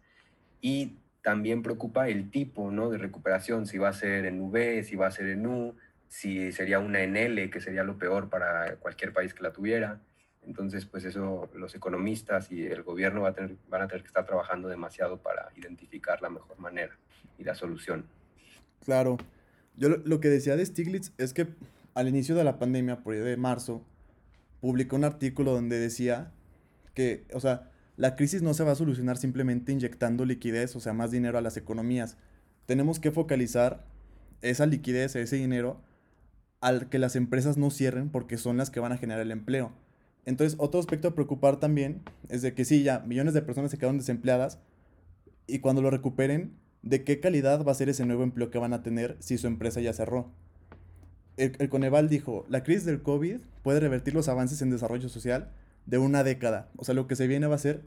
y 0.62 0.98
también 1.22 1.64
preocupa 1.64 2.10
el 2.10 2.32
tipo 2.32 2.72
¿no? 2.72 2.90
de 2.90 2.98
recuperación, 2.98 3.68
si 3.68 3.78
va 3.78 3.90
a 3.90 3.94
ser 3.94 4.26
en 4.26 4.42
V, 4.42 4.84
si 4.84 4.96
va 4.96 5.08
a 5.08 5.12
ser 5.12 5.28
en 5.28 5.46
U, 5.46 5.76
si 6.14 6.52
sería 6.52 6.78
una 6.78 7.02
en 7.02 7.18
L, 7.18 7.50
que 7.50 7.60
sería 7.60 7.84
lo 7.84 7.98
peor 7.98 8.30
para 8.30 8.76
cualquier 8.76 9.14
país 9.14 9.34
que 9.34 9.42
la 9.42 9.52
tuviera. 9.52 10.00
Entonces, 10.44 10.86
pues 10.86 11.06
eso 11.06 11.50
los 11.56 11.74
economistas 11.74 12.52
y 12.52 12.68
el 12.68 12.84
gobierno 12.84 13.22
va 13.22 13.30
a 13.30 13.34
tener, 13.34 13.56
van 13.68 13.82
a 13.82 13.88
tener 13.88 14.04
que 14.04 14.10
estar 14.10 14.24
trabajando 14.24 14.68
demasiado 14.68 15.18
para 15.18 15.50
identificar 15.56 16.22
la 16.22 16.30
mejor 16.30 16.60
manera 16.60 16.96
y 17.40 17.44
la 17.44 17.56
solución. 17.56 18.06
Claro. 18.86 19.18
Yo 19.76 19.90
lo, 19.90 20.20
que 20.20 20.30
decía 20.30 20.56
de 20.56 20.64
Stiglitz 20.64 21.14
es 21.18 21.34
que 21.34 21.48
al 21.96 22.08
inicio 22.08 22.36
de 22.36 22.44
la 22.44 22.60
pandemia, 22.60 22.98
por 22.98 23.16
ahí 23.16 23.20
de 23.20 23.36
marzo, 23.36 23.84
publicó 24.62 24.96
un 24.96 25.06
artículo 25.06 25.52
donde 25.52 25.80
decía 25.80 26.32
que, 26.94 27.26
o 27.34 27.40
sea, 27.40 27.72
la 27.98 28.16
crisis 28.16 28.44
no 28.44 28.54
se 28.54 28.64
va 28.64 28.74
a 28.74 28.76
solucionar 28.76 29.18
simplemente 29.18 29.72
inyectando 29.72 30.26
liquidez, 30.26 30.76
o 30.76 30.80
sea, 30.80 30.94
más 30.94 31.10
dinero 31.10 31.40
a 31.40 31.42
las 31.42 31.58
economías. 31.58 32.18
Tenemos 32.68 33.00
que 33.00 33.10
focalizar 33.10 33.84
esa 34.44 34.68
liquidez, 34.68 35.16
ese 35.16 35.38
dinero, 35.38 35.82
al 36.64 36.88
que 36.88 36.98
las 36.98 37.18
empresas 37.18 37.58
no 37.58 37.70
cierren 37.72 38.10
porque 38.10 38.38
son 38.38 38.56
las 38.56 38.70
que 38.70 38.80
van 38.80 38.94
a 38.94 38.98
generar 38.98 39.22
el 39.22 39.32
empleo. 39.32 39.74
Entonces, 40.26 40.58
otro 40.62 40.80
aspecto 40.80 41.10
a 41.10 41.14
preocupar 41.14 41.60
también 41.60 42.02
es 42.30 42.42
de 42.42 42.54
que 42.54 42.64
sí, 42.64 42.84
ya 42.84 43.00
millones 43.02 43.34
de 43.34 43.42
personas 43.42 43.70
se 43.70 43.78
quedaron 43.78 43.98
desempleadas 43.98 44.60
y 45.46 45.60
cuando 45.60 45.82
lo 45.82 45.90
recuperen, 45.90 46.54
¿de 46.82 47.04
qué 47.04 47.20
calidad 47.20 47.66
va 47.66 47.74
a 47.74 47.76
ser 47.76 47.90
ese 47.90 48.06
nuevo 48.06 48.24
empleo 48.24 48.50
que 48.50 48.60
van 48.60 48.72
a 48.72 48.82
tener 48.82 49.18
si 49.20 49.38
su 49.38 49.48
empresa 49.48 49.82
ya 49.82 49.92
cerró? 49.92 50.32
El, 51.36 51.68
Coneval 51.68 52.08
dijo, 52.08 52.46
la 52.48 52.64
crisis 52.64 52.86
del 52.86 53.02
COVID 53.02 53.42
puede 53.62 53.82
revertir 53.82 54.14
los 54.14 54.30
avances 54.30 54.62
en 54.62 54.70
desarrollo 54.70 55.10
social, 55.10 55.52
de 55.86 55.98
una 55.98 56.24
década. 56.24 56.70
O 56.78 56.86
sea, 56.86 56.96
lo 56.96 57.08
que 57.08 57.18
se 57.18 57.28
viene 57.28 57.48
va 57.48 57.56
a 57.56 57.60
ser 57.60 57.82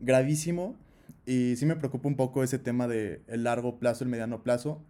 gravísimo 0.00 0.76
y 1.24 1.56
sí 1.56 1.64
me 1.64 1.76
preocupa 1.76 2.08
un 2.08 2.16
poco 2.16 2.42
ese 2.42 2.58
tema 2.58 2.88
de 2.88 3.22
largo 3.26 3.78
plazo, 3.78 4.04
el 4.04 4.10
mediano 4.10 4.42
plazo. 4.42 4.82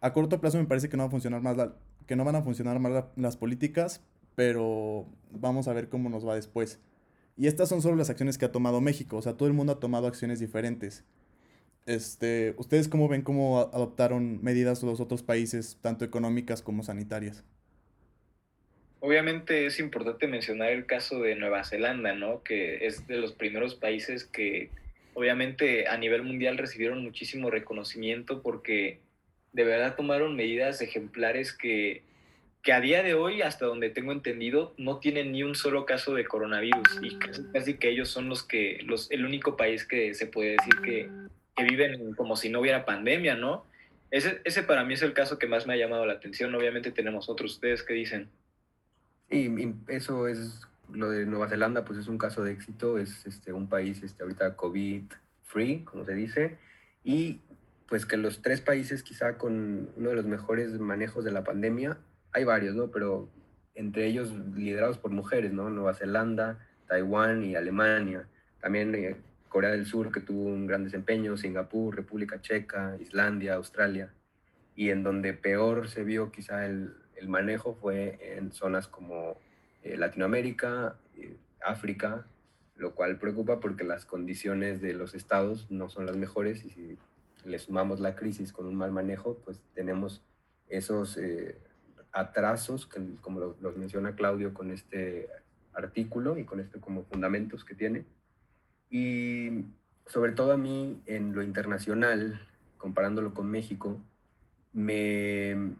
A 0.00 0.14
corto 0.14 0.40
plazo 0.40 0.56
me 0.56 0.64
parece 0.64 0.88
que 0.88 0.96
no 0.96 1.02
va 1.02 1.08
a 1.08 1.10
funcionar 1.10 1.42
más 1.42 1.58
que 2.08 2.16
no 2.16 2.24
van 2.24 2.34
a 2.34 2.42
funcionar 2.42 2.80
más 2.80 3.04
las 3.14 3.36
políticas, 3.36 4.02
pero 4.34 5.06
vamos 5.30 5.68
a 5.68 5.72
ver 5.74 5.88
cómo 5.88 6.08
nos 6.08 6.26
va 6.26 6.34
después. 6.34 6.80
Y 7.36 7.46
estas 7.46 7.68
son 7.68 7.82
solo 7.82 7.94
las 7.94 8.10
acciones 8.10 8.38
que 8.38 8.46
ha 8.46 8.50
tomado 8.50 8.80
México, 8.80 9.18
o 9.18 9.22
sea, 9.22 9.34
todo 9.34 9.46
el 9.46 9.54
mundo 9.54 9.74
ha 9.74 9.78
tomado 9.78 10.08
acciones 10.08 10.40
diferentes. 10.40 11.04
Este, 11.86 12.54
¿ustedes 12.58 12.88
cómo 12.88 13.08
ven 13.08 13.22
cómo 13.22 13.60
adoptaron 13.60 14.42
medidas 14.42 14.82
los 14.82 15.00
otros 15.00 15.22
países, 15.22 15.78
tanto 15.80 16.04
económicas 16.04 16.62
como 16.62 16.82
sanitarias? 16.82 17.44
Obviamente 19.00 19.66
es 19.66 19.78
importante 19.78 20.26
mencionar 20.26 20.70
el 20.70 20.86
caso 20.86 21.20
de 21.20 21.36
Nueva 21.36 21.62
Zelanda, 21.64 22.14
¿no? 22.14 22.42
Que 22.42 22.86
es 22.86 23.06
de 23.06 23.18
los 23.18 23.32
primeros 23.32 23.74
países 23.76 24.24
que 24.24 24.70
obviamente 25.14 25.86
a 25.88 25.96
nivel 25.96 26.22
mundial 26.22 26.58
recibieron 26.58 27.02
muchísimo 27.02 27.50
reconocimiento 27.50 28.42
porque 28.42 29.00
de 29.52 29.64
verdad 29.64 29.96
tomaron 29.96 30.36
medidas 30.36 30.80
ejemplares 30.80 31.52
que, 31.52 32.02
que 32.62 32.72
a 32.72 32.80
día 32.80 33.02
de 33.02 33.14
hoy, 33.14 33.42
hasta 33.42 33.66
donde 33.66 33.90
tengo 33.90 34.12
entendido, 34.12 34.74
no 34.76 34.98
tienen 34.98 35.32
ni 35.32 35.42
un 35.42 35.54
solo 35.54 35.86
caso 35.86 36.14
de 36.14 36.26
coronavirus 36.26 37.00
y 37.02 37.16
casi, 37.52 37.74
que 37.74 37.90
ellos 37.90 38.08
son 38.08 38.28
los 38.28 38.42
que, 38.42 38.80
los, 38.84 39.10
el 39.10 39.24
único 39.24 39.56
país 39.56 39.84
que 39.84 40.14
se 40.14 40.26
puede 40.26 40.52
decir 40.52 40.80
que, 40.82 41.10
que 41.56 41.64
viven 41.64 42.14
como 42.14 42.36
si 42.36 42.48
no 42.48 42.60
hubiera 42.60 42.84
pandemia, 42.84 43.34
¿no? 43.34 43.64
Ese, 44.10 44.40
ese 44.44 44.62
para 44.62 44.84
mí 44.84 44.94
es 44.94 45.02
el 45.02 45.12
caso 45.12 45.38
que 45.38 45.46
más 45.46 45.66
me 45.66 45.74
ha 45.74 45.76
llamado 45.76 46.06
la 46.06 46.14
atención. 46.14 46.54
Obviamente 46.54 46.90
tenemos 46.92 47.28
otros. 47.28 47.52
¿Ustedes 47.54 47.82
qué 47.82 47.94
dicen? 47.94 48.28
Y, 49.30 49.74
eso 49.88 50.28
es 50.28 50.62
lo 50.92 51.10
de 51.10 51.26
Nueva 51.26 51.48
Zelanda, 51.48 51.84
pues 51.84 51.98
es 51.98 52.08
un 52.08 52.16
caso 52.16 52.42
de 52.42 52.52
éxito, 52.52 52.98
es 52.98 53.26
este, 53.26 53.52
un 53.52 53.68
país 53.68 54.02
este, 54.02 54.22
ahorita 54.22 54.56
COVID-free, 54.56 55.84
como 55.84 56.06
se 56.06 56.14
dice, 56.14 56.58
y 57.04 57.40
pues 57.88 58.04
que 58.04 58.16
los 58.16 58.42
tres 58.42 58.60
países 58.60 59.02
quizá 59.02 59.38
con 59.38 59.90
uno 59.96 60.10
de 60.10 60.16
los 60.16 60.26
mejores 60.26 60.78
manejos 60.78 61.24
de 61.24 61.32
la 61.32 61.42
pandemia, 61.42 61.98
hay 62.32 62.44
varios, 62.44 62.74
¿no? 62.74 62.90
Pero 62.90 63.30
entre 63.74 64.06
ellos 64.06 64.32
liderados 64.54 64.98
por 64.98 65.10
mujeres, 65.10 65.52
¿no? 65.52 65.70
Nueva 65.70 65.94
Zelanda, 65.94 66.58
Taiwán 66.86 67.44
y 67.44 67.56
Alemania. 67.56 68.28
También 68.60 68.94
eh, 68.94 69.16
Corea 69.48 69.70
del 69.70 69.86
Sur, 69.86 70.12
que 70.12 70.20
tuvo 70.20 70.44
un 70.44 70.66
gran 70.66 70.84
desempeño, 70.84 71.36
Singapur, 71.36 71.96
República 71.96 72.40
Checa, 72.42 72.96
Islandia, 73.00 73.54
Australia. 73.54 74.12
Y 74.76 74.90
en 74.90 75.02
donde 75.02 75.32
peor 75.32 75.88
se 75.88 76.04
vio 76.04 76.30
quizá 76.30 76.66
el, 76.66 76.94
el 77.16 77.28
manejo 77.28 77.74
fue 77.74 78.18
en 78.36 78.52
zonas 78.52 78.86
como 78.86 79.38
eh, 79.82 79.96
Latinoamérica, 79.96 80.96
eh, 81.16 81.36
África, 81.64 82.26
lo 82.76 82.94
cual 82.94 83.18
preocupa 83.18 83.60
porque 83.60 83.84
las 83.84 84.04
condiciones 84.04 84.80
de 84.80 84.92
los 84.92 85.14
estados 85.14 85.70
no 85.70 85.88
son 85.88 86.06
las 86.06 86.16
mejores 86.16 86.64
y 86.64 86.70
si 86.70 86.98
le 87.44 87.58
sumamos 87.58 88.00
la 88.00 88.16
crisis 88.16 88.52
con 88.52 88.66
un 88.66 88.74
mal 88.74 88.92
manejo, 88.92 89.38
pues 89.44 89.60
tenemos 89.74 90.22
esos 90.68 91.16
eh, 91.16 91.58
atrasos, 92.12 92.86
que, 92.86 93.00
como 93.20 93.56
los 93.60 93.76
menciona 93.76 94.14
Claudio 94.14 94.54
con 94.54 94.70
este 94.70 95.28
artículo 95.72 96.38
y 96.38 96.44
con 96.44 96.60
este 96.60 96.80
como 96.80 97.04
fundamentos 97.04 97.64
que 97.64 97.74
tiene. 97.74 98.04
Y 98.90 99.64
sobre 100.06 100.32
todo 100.32 100.52
a 100.52 100.56
mí 100.56 101.02
en 101.06 101.34
lo 101.34 101.42
internacional, 101.42 102.40
comparándolo 102.78 103.34
con 103.34 103.50
México, 103.50 104.00
me, 104.72 105.76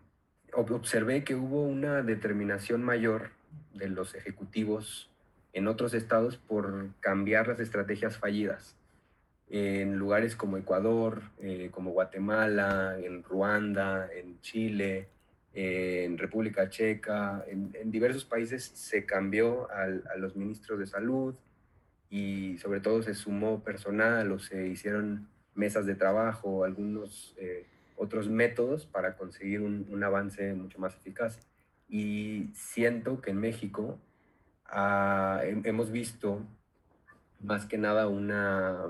observé 0.53 1.25
que 1.25 1.35
hubo 1.35 1.63
una 1.63 2.03
determinación 2.03 2.83
mayor 2.83 3.31
de 3.75 3.89
los 3.89 4.15
ejecutivos 4.15 5.11
en 5.53 5.69
otros 5.69 5.95
estados 5.95 6.37
por 6.37 6.89
cambiar 7.01 7.49
las 7.49 7.61
estrategias 7.61 8.19
fallidas. 8.19 8.77
En 9.51 9.97
lugares 9.97 10.37
como 10.37 10.59
Ecuador, 10.59 11.23
eh, 11.39 11.71
como 11.73 11.93
Guatemala, 11.93 12.99
en 12.99 13.23
Ruanda, 13.23 14.09
en 14.13 14.41
Chile, 14.41 15.09
en 15.55 16.19
República 16.19 16.69
Checa, 16.69 17.45
en, 17.49 17.91
diversos 17.91 18.25
países 18.25 18.65
se 18.75 19.07
cambió 19.07 19.69
a 19.71 20.17
los 20.17 20.37
ministros 20.37 20.79
de 20.79 20.87
salud 20.87 21.35
y 22.11 22.59
sobre 22.59 22.81
todo 22.81 23.03
se 23.03 23.15
sumó 23.15 23.63
personal 23.63 24.31
o 24.33 24.39
se 24.39 24.69
hicieron 24.69 25.29
mesas 25.55 25.87
de 25.87 25.95
trabajo, 25.95 26.65
algunos 26.65 27.35
eh, 27.37 27.67
otros 27.97 28.29
métodos 28.29 28.87
para 28.87 29.17
conseguir 29.17 29.61
un, 29.61 30.03
avance 30.03 30.55
mucho 30.55 30.79
más 30.79 30.95
eficaz. 30.95 31.39
Y 31.89 32.51
siento 32.55 33.21
que 33.21 33.31
en 33.31 33.39
México 33.39 33.99
ah, 34.67 35.43
hemos 35.45 35.91
visto 35.91 36.43
más 37.41 37.67
que 37.67 37.79
nada 37.79 38.09
una, 38.09 38.87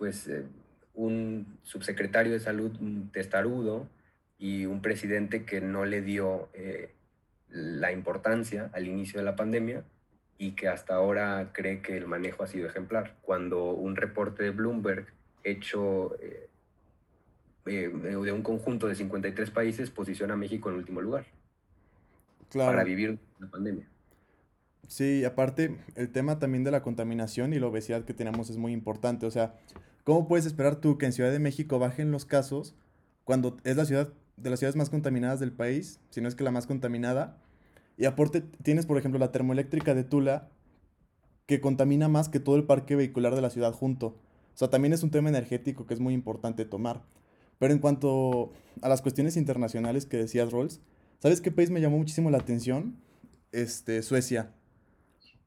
pues, 0.00 0.26
eh, 0.28 0.46
un 0.94 1.58
subsecretario 1.62 2.32
de 2.32 2.40
salud 2.40 2.72
testarudo 3.12 3.86
y 4.38 4.64
un 4.64 4.80
presidente 4.80 5.44
que 5.44 5.60
no 5.60 5.84
le 5.84 6.00
dio 6.00 6.48
eh, 6.54 6.94
la 7.50 7.92
importancia 7.92 8.70
al 8.72 8.88
inicio 8.88 9.20
de 9.20 9.26
la 9.26 9.36
pandemia 9.36 9.84
y 10.38 10.52
que 10.52 10.68
hasta 10.68 10.94
ahora 10.94 11.50
cree 11.52 11.82
que 11.82 11.98
el 11.98 12.06
manejo 12.06 12.42
ha 12.42 12.46
sido 12.46 12.66
ejemplar. 12.66 13.18
Cuando 13.20 13.72
un 13.72 13.94
reporte 13.94 14.42
de 14.42 14.52
Bloomberg 14.52 15.06
hecho 15.44 16.16
eh, 16.22 16.48
de 17.66 18.32
un 18.32 18.42
conjunto 18.42 18.88
de 18.88 18.94
53 18.94 19.50
países 19.50 19.90
posiciona 19.90 20.32
a 20.32 20.38
México 20.38 20.70
en 20.70 20.76
último 20.76 21.02
lugar. 21.02 21.26
Claro. 22.48 22.72
Para 22.72 22.84
vivir 22.84 23.18
la 23.38 23.48
pandemia. 23.48 23.86
Sí, 24.90 25.24
aparte, 25.24 25.76
el 25.94 26.10
tema 26.10 26.40
también 26.40 26.64
de 26.64 26.72
la 26.72 26.82
contaminación 26.82 27.52
y 27.52 27.60
la 27.60 27.66
obesidad 27.66 28.04
que 28.04 28.14
tenemos 28.14 28.50
es 28.50 28.56
muy 28.56 28.72
importante. 28.72 29.24
O 29.24 29.30
sea, 29.30 29.54
¿cómo 30.04 30.28
puedes 30.28 30.46
esperar 30.46 30.76
tú 30.76 30.98
que 30.98 31.06
en 31.06 31.12
Ciudad 31.12 31.30
de 31.30 31.38
México 31.38 31.78
bajen 31.78 32.10
los 32.10 32.24
casos 32.24 32.74
cuando 33.24 33.56
es 33.64 33.76
la 33.76 33.84
ciudad 33.84 34.12
de 34.36 34.50
las 34.50 34.58
ciudades 34.58 34.76
más 34.76 34.90
contaminadas 34.90 35.40
del 35.40 35.52
país, 35.52 36.00
si 36.10 36.20
no 36.20 36.28
es 36.28 36.34
que 36.34 36.44
la 36.44 36.50
más 36.50 36.66
contaminada? 36.66 37.38
Y 37.96 38.06
aparte, 38.06 38.40
tienes, 38.40 38.86
por 38.86 38.96
ejemplo, 38.98 39.18
la 39.18 39.30
termoeléctrica 39.30 39.94
de 39.94 40.04
Tula, 40.04 40.48
que 41.46 41.60
contamina 41.60 42.08
más 42.08 42.28
que 42.28 42.40
todo 42.40 42.56
el 42.56 42.64
parque 42.64 42.96
vehicular 42.96 43.34
de 43.34 43.42
la 43.42 43.50
ciudad 43.50 43.72
junto. 43.72 44.06
O 44.06 44.56
sea, 44.60 44.68
también 44.68 44.92
es 44.92 45.02
un 45.02 45.10
tema 45.10 45.28
energético 45.28 45.86
que 45.86 45.94
es 45.94 46.00
muy 46.00 46.14
importante 46.14 46.64
tomar. 46.64 47.02
Pero 47.58 47.74
en 47.74 47.78
cuanto 47.78 48.52
a 48.80 48.88
las 48.88 49.02
cuestiones 49.02 49.36
internacionales 49.36 50.06
que 50.06 50.16
decías, 50.16 50.50
Rolls, 50.50 50.80
¿sabes 51.18 51.40
qué 51.40 51.50
país 51.50 51.70
me 51.70 51.80
llamó 51.80 51.98
muchísimo 51.98 52.30
la 52.30 52.38
atención? 52.38 52.96
Este, 53.52 54.02
Suecia. 54.02 54.54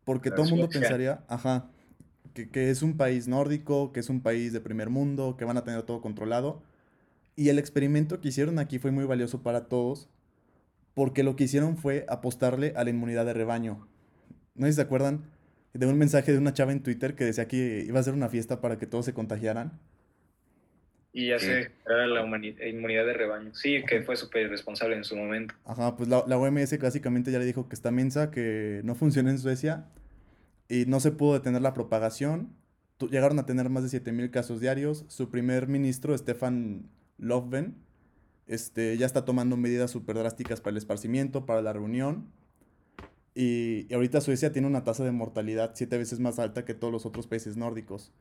Porque 0.05 0.29
todo 0.29 0.43
el 0.43 0.51
mundo 0.51 0.69
pensaría, 0.69 1.23
ajá, 1.27 1.71
que, 2.33 2.49
que, 2.49 2.69
es 2.69 2.81
un 2.81 2.97
país 2.97 3.27
nórdico, 3.27 3.91
que 3.91 3.99
es 3.99 4.09
un 4.09 4.21
país 4.21 4.53
de 4.53 4.61
primer 4.61 4.89
mundo, 4.89 5.35
que 5.37 5.45
van 5.45 5.57
a 5.57 5.63
tener 5.63 5.83
todo 5.83 6.01
controlado. 6.01 6.63
Y 7.35 7.49
el 7.49 7.59
experimento 7.59 8.21
que 8.21 8.29
hicieron 8.29 8.59
aquí 8.59 8.79
fue 8.79 8.91
muy 8.91 9.05
valioso 9.05 9.41
para 9.43 9.65
todos, 9.65 10.09
porque 10.93 11.23
lo 11.23 11.35
que 11.35 11.45
hicieron 11.45 11.77
fue 11.77 12.05
apostarle 12.09 12.73
a 12.75 12.83
la 12.83 12.89
inmunidad 12.91 13.25
de 13.25 13.33
rebaño. 13.33 13.87
¿No 14.55 14.65
sé 14.65 14.73
si 14.73 14.75
se 14.75 14.81
acuerdan 14.81 15.23
de 15.73 15.87
un 15.87 15.97
mensaje 15.97 16.31
de 16.31 16.37
una 16.37 16.53
chava 16.53 16.71
en 16.71 16.83
Twitter 16.83 17.15
que 17.15 17.25
decía 17.25 17.47
que 17.47 17.83
iba 17.87 17.99
a 17.99 18.03
ser 18.03 18.13
una 18.13 18.29
fiesta 18.29 18.61
para 18.61 18.77
que 18.77 18.87
todos 18.87 19.05
se 19.05 19.13
contagiaran? 19.13 19.79
y 21.15 21.27
ya 21.27 21.37
se 21.37 21.71
era 21.85 22.07
la 22.07 22.23
inmunidad 22.23 23.05
de 23.05 23.13
rebaño. 23.13 23.53
Sí, 23.53 23.83
que 23.87 24.01
fue 24.01 24.15
súper 24.15 24.47
irresponsable 24.47 24.95
en 24.95 25.03
su 25.03 25.15
momento. 25.15 25.53
Ajá, 25.63 25.95
pues 25.95 26.09
la, 26.09 26.23
la, 26.27 26.37
OMS 26.37 26.75
clásicamente 26.79 27.31
ya 27.31 27.37
le 27.37 27.45
dijo 27.45 27.69
que 27.69 27.75
está 27.75 27.91
mensa, 27.91 28.31
que 28.31 28.81
no 28.83 28.95
funciona 28.95 29.29
en 29.29 29.37
Suecia 29.37 29.85
y 30.69 30.85
no 30.85 30.99
se 30.99 31.11
pudo 31.11 31.33
detener 31.33 31.61
la 31.61 31.73
propagación. 31.73 32.55
Llegaron 32.99 33.37
a 33.39 33.45
tener 33.45 33.69
más 33.69 33.83
de 33.83 33.89
7000 33.89 34.31
casos 34.31 34.61
diarios. 34.61 35.05
Su 35.09 35.29
primer 35.29 35.67
ministro, 35.67 36.17
Stefan 36.17 36.89
Löfven, 37.17 37.75
este, 38.47 38.97
ya 38.97 39.05
está 39.05 39.25
tomando 39.25 39.57
medidas 39.57 39.91
súper 39.91 40.17
drásticas 40.17 40.61
para 40.61 40.71
el 40.71 40.77
esparcimiento, 40.77 41.45
para 41.45 41.61
la 41.61 41.73
reunión. 41.73 42.31
Y, 43.35 43.87
y, 43.89 43.93
ahorita 43.93 44.21
Suecia 44.21 44.51
tiene 44.51 44.67
una 44.67 44.83
tasa 44.83 45.03
de 45.03 45.11
mortalidad 45.11 45.71
siete 45.73 45.97
veces 45.97 46.19
más 46.19 46.39
alta 46.39 46.65
que 46.65 46.73
todos 46.73 46.93
los 46.93 47.05
otros 47.05 47.27
países 47.27 47.57
nórdicos. 47.57 48.13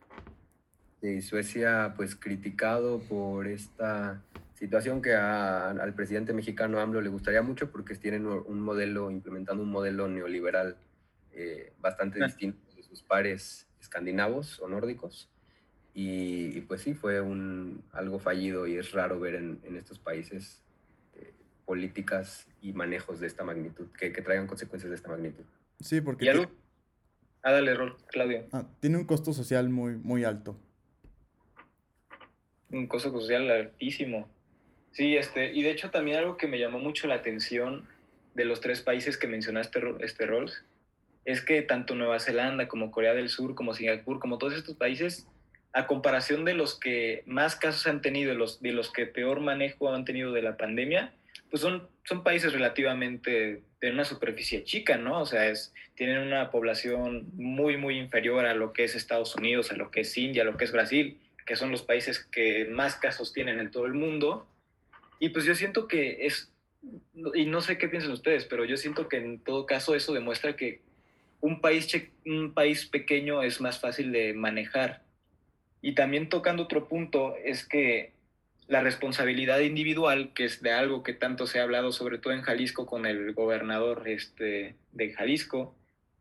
Sí, 1.03 1.21
Suecia, 1.21 1.95
pues 1.97 2.17
criticado 2.17 3.01
por 3.01 3.47
esta 3.47 4.23
situación 4.55 5.03
que 5.03 5.15
al 5.15 5.93
presidente 5.95 6.33
mexicano 6.33 6.79
AMLO 6.79 7.01
le 7.01 7.09
gustaría 7.09 7.43
mucho 7.43 7.73
porque 7.73 7.97
tienen 7.97 8.27
un 8.27 8.61
modelo, 8.61 9.11
implementando 9.11 9.65
un 9.65 9.71
modelo 9.71 10.07
neoliberal 10.07 10.77
eh, 11.35 11.73
bastante 11.81 12.23
ah. 12.23 12.27
distinto 12.27 12.59
de 12.77 12.83
sus 12.83 13.03
pares 13.03 13.67
escandinavos 13.81 14.61
o 14.61 14.69
nórdicos. 14.69 15.29
Y, 15.95 16.61
pues 16.63 16.81
sí, 16.81 16.95
fue 16.95 17.21
un, 17.21 17.85
algo 17.93 18.19
fallido 18.19 18.67
y 18.67 18.77
es 18.77 18.93
raro 18.93 19.21
ver 19.21 19.35
en, 19.35 19.61
en 19.65 19.77
estos 19.77 19.99
países 19.99 20.63
eh, 21.15 21.35
políticas 21.67 22.47
y 22.63 22.73
manejos 22.73 23.21
de 23.21 23.27
esta 23.27 23.45
magnitud, 23.45 23.89
que, 23.99 24.11
que, 24.11 24.23
traigan 24.23 24.47
consecuencias 24.47 24.89
de 24.89 24.97
esta 24.97 25.11
magnitud. 25.11 25.45
Sí, 25.81 26.01
porque... 26.01 26.25
¿Y 26.25 26.29
algo? 26.29 26.51
Ah, 27.43 27.53
dale, 27.53 27.77
Claudio. 28.07 28.47
Ah, 28.53 28.67
tiene 28.81 28.99
un 28.99 29.05
costo 29.05 29.33
social 29.33 29.69
muy, 29.69 29.97
muy 29.97 30.25
alto. 30.25 30.57
Un 32.71 32.87
costo 32.87 33.11
social 33.11 33.51
altísimo. 33.51 34.31
Sí, 34.93 35.17
este, 35.17 35.53
y 35.53 35.63
de 35.63 35.71
hecho 35.71 35.91
también 35.91 36.19
algo 36.19 36.37
que 36.37 36.47
me 36.47 36.59
llamó 36.59 36.79
mucho 36.79 37.07
la 37.07 37.17
atención 37.17 37.89
de 38.35 38.45
los 38.45 38.61
tres 38.61 38.81
países 38.81 39.19
que 39.19 39.27
mencionaste, 39.27 39.81
este 40.01 40.27
Rolls, 40.27 40.65
es 41.25 41.41
que 41.43 41.63
tanto 41.63 41.95
Nueva 41.95 42.21
Zelanda 42.21 42.69
como 42.69 42.91
Corea 42.91 43.15
del 43.15 43.29
Sur, 43.29 43.55
como 43.55 43.75
Singapur, 43.75 44.19
como 44.19 44.39
todos 44.39 44.55
estos 44.55 44.77
países, 44.77 45.27
a 45.73 45.87
comparación 45.87 46.45
de 46.45 46.55
los 46.55 46.79
que 46.79 47.23
más 47.27 47.57
casos 47.57 47.87
han 47.87 48.03
tenido, 48.03 48.35
los, 48.35 48.61
de 48.61 48.73
los 48.73 48.91
que 48.91 49.07
peor 49.07 49.41
manejo 49.41 49.93
han 49.95 50.05
tenido 50.05 50.33
de 50.33 50.43
la 50.43 50.57
pandemia, 50.57 51.13
pues 51.51 51.63
son, 51.63 51.89
son 52.05 52.23
países 52.23 52.53
relativamente 52.53 53.63
de 53.81 53.91
una 53.91 54.05
superficie 54.05 54.65
chica, 54.65 54.97
¿no? 54.97 55.21
O 55.21 55.27
sea, 55.27 55.49
es, 55.49 55.75
tienen 55.95 56.19
una 56.19 56.51
población 56.51 57.27
muy, 57.35 57.77
muy 57.77 57.99
inferior 57.99 58.47
a 58.47 58.55
lo 58.55 58.73
que 58.73 58.85
es 58.85 58.95
Estados 58.95 59.35
Unidos, 59.37 59.71
a 59.71 59.77
lo 59.77 59.91
que 59.91 60.01
es 60.01 60.17
India, 60.17 60.43
a 60.43 60.47
lo 60.47 60.57
que 60.57 60.65
es 60.65 60.73
Brasil, 60.73 61.19
que 61.45 61.57
son 61.57 61.71
los 61.71 61.83
países 61.83 62.21
que 62.21 62.67
más 62.67 62.97
casos 62.97 63.33
tienen 63.33 63.59
en 63.59 63.71
todo 63.71 63.87
el 63.87 63.95
mundo. 63.95 64.47
Y 65.19 65.31
pues 65.31 65.45
yo 65.45 65.55
siento 65.55 65.89
que 65.89 66.27
es, 66.27 66.53
y 67.35 67.47
no 67.47 67.61
sé 67.61 67.79
qué 67.79 67.89
piensan 67.89 68.13
ustedes, 68.13 68.45
pero 68.45 68.65
yo 68.65 68.77
siento 68.77 69.09
que 69.09 69.17
en 69.19 69.39
todo 69.41 69.67
caso 69.67 69.95
eso 69.95 70.13
demuestra 70.13 70.57
que 70.57 70.81
un 71.43 71.61
país, 71.61 71.89
un 72.25 72.55
país 72.55 72.87
pequeño 72.87 73.43
es 73.43 73.61
más 73.61 73.79
fácil 73.79 74.13
de 74.13 74.33
manejar. 74.33 75.03
Y 75.83 75.95
también 75.95 76.29
tocando 76.29 76.63
otro 76.63 76.89
punto 76.89 77.37
es 77.37 77.67
que 77.67 78.13
la 78.69 78.81
responsabilidad 78.81 79.59
individual, 79.59 80.33
que 80.35 80.45
es 80.45 80.63
de 80.63 80.71
algo 80.71 81.03
que 81.03 81.13
tanto 81.13 81.47
se 81.47 81.59
ha 81.59 81.65
hablado, 81.65 81.93
sobre 81.93 82.19
todo 82.19 82.33
en 82.33 82.43
Jalisco 82.43 82.87
con 82.87 83.07
el 83.07 83.35
gobernador 83.35 84.05
este, 84.07 84.77
de 84.93 85.13
Jalisco, 85.13 85.75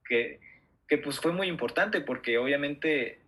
que, 0.03 0.39
que 0.87 0.97
pues 0.97 1.19
fue 1.19 1.31
muy 1.31 1.47
importante 1.47 2.01
porque 2.01 2.39
obviamente 2.39 3.19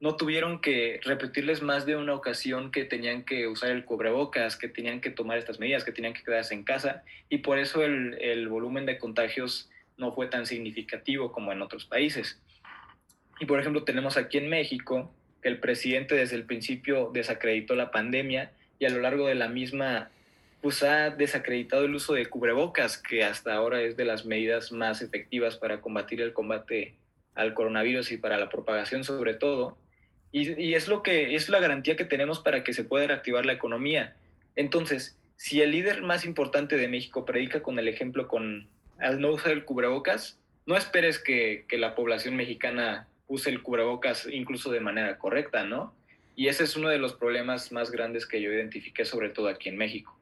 no 0.00 0.16
tuvieron 0.16 0.60
que 0.62 1.00
repetirles 1.04 1.60
más 1.60 1.84
de 1.84 1.96
una 1.96 2.14
ocasión 2.14 2.72
que 2.72 2.86
tenían 2.86 3.24
que 3.24 3.46
usar 3.46 3.70
el 3.70 3.84
cubrebocas, 3.84 4.56
que 4.56 4.68
tenían 4.68 5.02
que 5.02 5.10
tomar 5.10 5.36
estas 5.36 5.60
medidas, 5.60 5.84
que 5.84 5.92
tenían 5.92 6.14
que 6.14 6.24
quedarse 6.24 6.54
en 6.54 6.64
casa 6.64 7.04
y 7.28 7.38
por 7.38 7.58
eso 7.58 7.84
el, 7.84 8.16
el 8.20 8.48
volumen 8.48 8.86
de 8.86 8.98
contagios 8.98 9.70
no 9.96 10.12
fue 10.12 10.26
tan 10.26 10.46
significativo 10.46 11.32
como 11.32 11.52
en 11.52 11.62
otros 11.62 11.86
países. 11.86 12.40
Y 13.40 13.46
por 13.46 13.58
ejemplo, 13.60 13.84
tenemos 13.84 14.16
aquí 14.16 14.38
en 14.38 14.48
México 14.48 15.12
que 15.42 15.48
el 15.48 15.58
presidente 15.58 16.14
desde 16.14 16.36
el 16.36 16.44
principio 16.44 17.10
desacreditó 17.12 17.74
la 17.74 17.90
pandemia 17.90 18.52
y 18.78 18.84
a 18.84 18.90
lo 18.90 19.00
largo 19.00 19.26
de 19.26 19.34
la 19.34 19.48
misma 19.48 20.10
pues 20.60 20.84
ha 20.84 21.10
desacreditado 21.10 21.84
el 21.84 21.94
uso 21.96 22.14
de 22.14 22.26
cubrebocas, 22.26 22.96
que 22.96 23.24
hasta 23.24 23.52
ahora 23.52 23.82
es 23.82 23.96
de 23.96 24.04
las 24.04 24.24
medidas 24.24 24.70
más 24.70 25.02
efectivas 25.02 25.56
para 25.56 25.80
combatir 25.80 26.20
el 26.20 26.32
combate 26.32 26.94
al 27.34 27.52
coronavirus 27.52 28.12
y 28.12 28.16
para 28.16 28.38
la 28.38 28.48
propagación 28.48 29.02
sobre 29.02 29.34
todo. 29.34 29.76
Y, 30.30 30.60
y, 30.62 30.74
es 30.74 30.86
lo 30.86 31.02
que 31.02 31.34
es 31.34 31.48
la 31.48 31.58
garantía 31.58 31.96
que 31.96 32.04
tenemos 32.04 32.38
para 32.38 32.62
que 32.62 32.72
se 32.72 32.84
pueda 32.84 33.08
reactivar 33.08 33.44
la 33.44 33.54
economía. 33.54 34.14
Entonces, 34.54 35.18
si 35.36 35.60
el 35.60 35.72
líder 35.72 36.02
más 36.02 36.24
importante 36.24 36.76
de 36.76 36.86
México 36.86 37.24
predica 37.24 37.60
con 37.60 37.80
el 37.80 37.88
ejemplo 37.88 38.28
con 38.28 38.68
al 39.02 39.20
no 39.20 39.32
usar 39.32 39.52
el 39.52 39.64
cubrebocas, 39.64 40.40
no 40.64 40.76
esperes 40.76 41.18
que, 41.18 41.66
la 41.72 41.94
población 41.94 42.36
mexicana 42.36 43.08
use 43.26 43.50
el 43.50 43.62
cubrebocas 43.62 44.26
incluso 44.30 44.70
de 44.70 44.80
manera 44.80 45.18
correcta, 45.18 45.64
¿no? 45.64 45.94
Y 46.34 46.48
ese 46.48 46.64
es 46.64 46.76
uno 46.76 46.88
de 46.88 46.98
los 46.98 47.14
problemas 47.14 47.72
más 47.72 47.90
grandes 47.90 48.26
que 48.26 48.40
yo 48.40 48.50
identifiqué, 48.52 49.04
sobre 49.04 49.30
todo 49.30 49.48
aquí 49.48 49.68
en 49.68 49.76
México. 49.76 50.18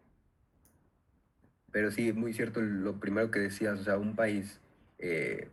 Pero 1.71 1.91
sí, 1.91 2.13
muy 2.13 2.33
cierto 2.33 2.61
lo 2.61 2.99
primero 2.99 3.31
que 3.31 3.39
decías, 3.39 3.79
o 3.79 3.85
sea, 3.85 3.97
un 3.97 4.17
país 4.17 4.61
eh, 4.99 5.49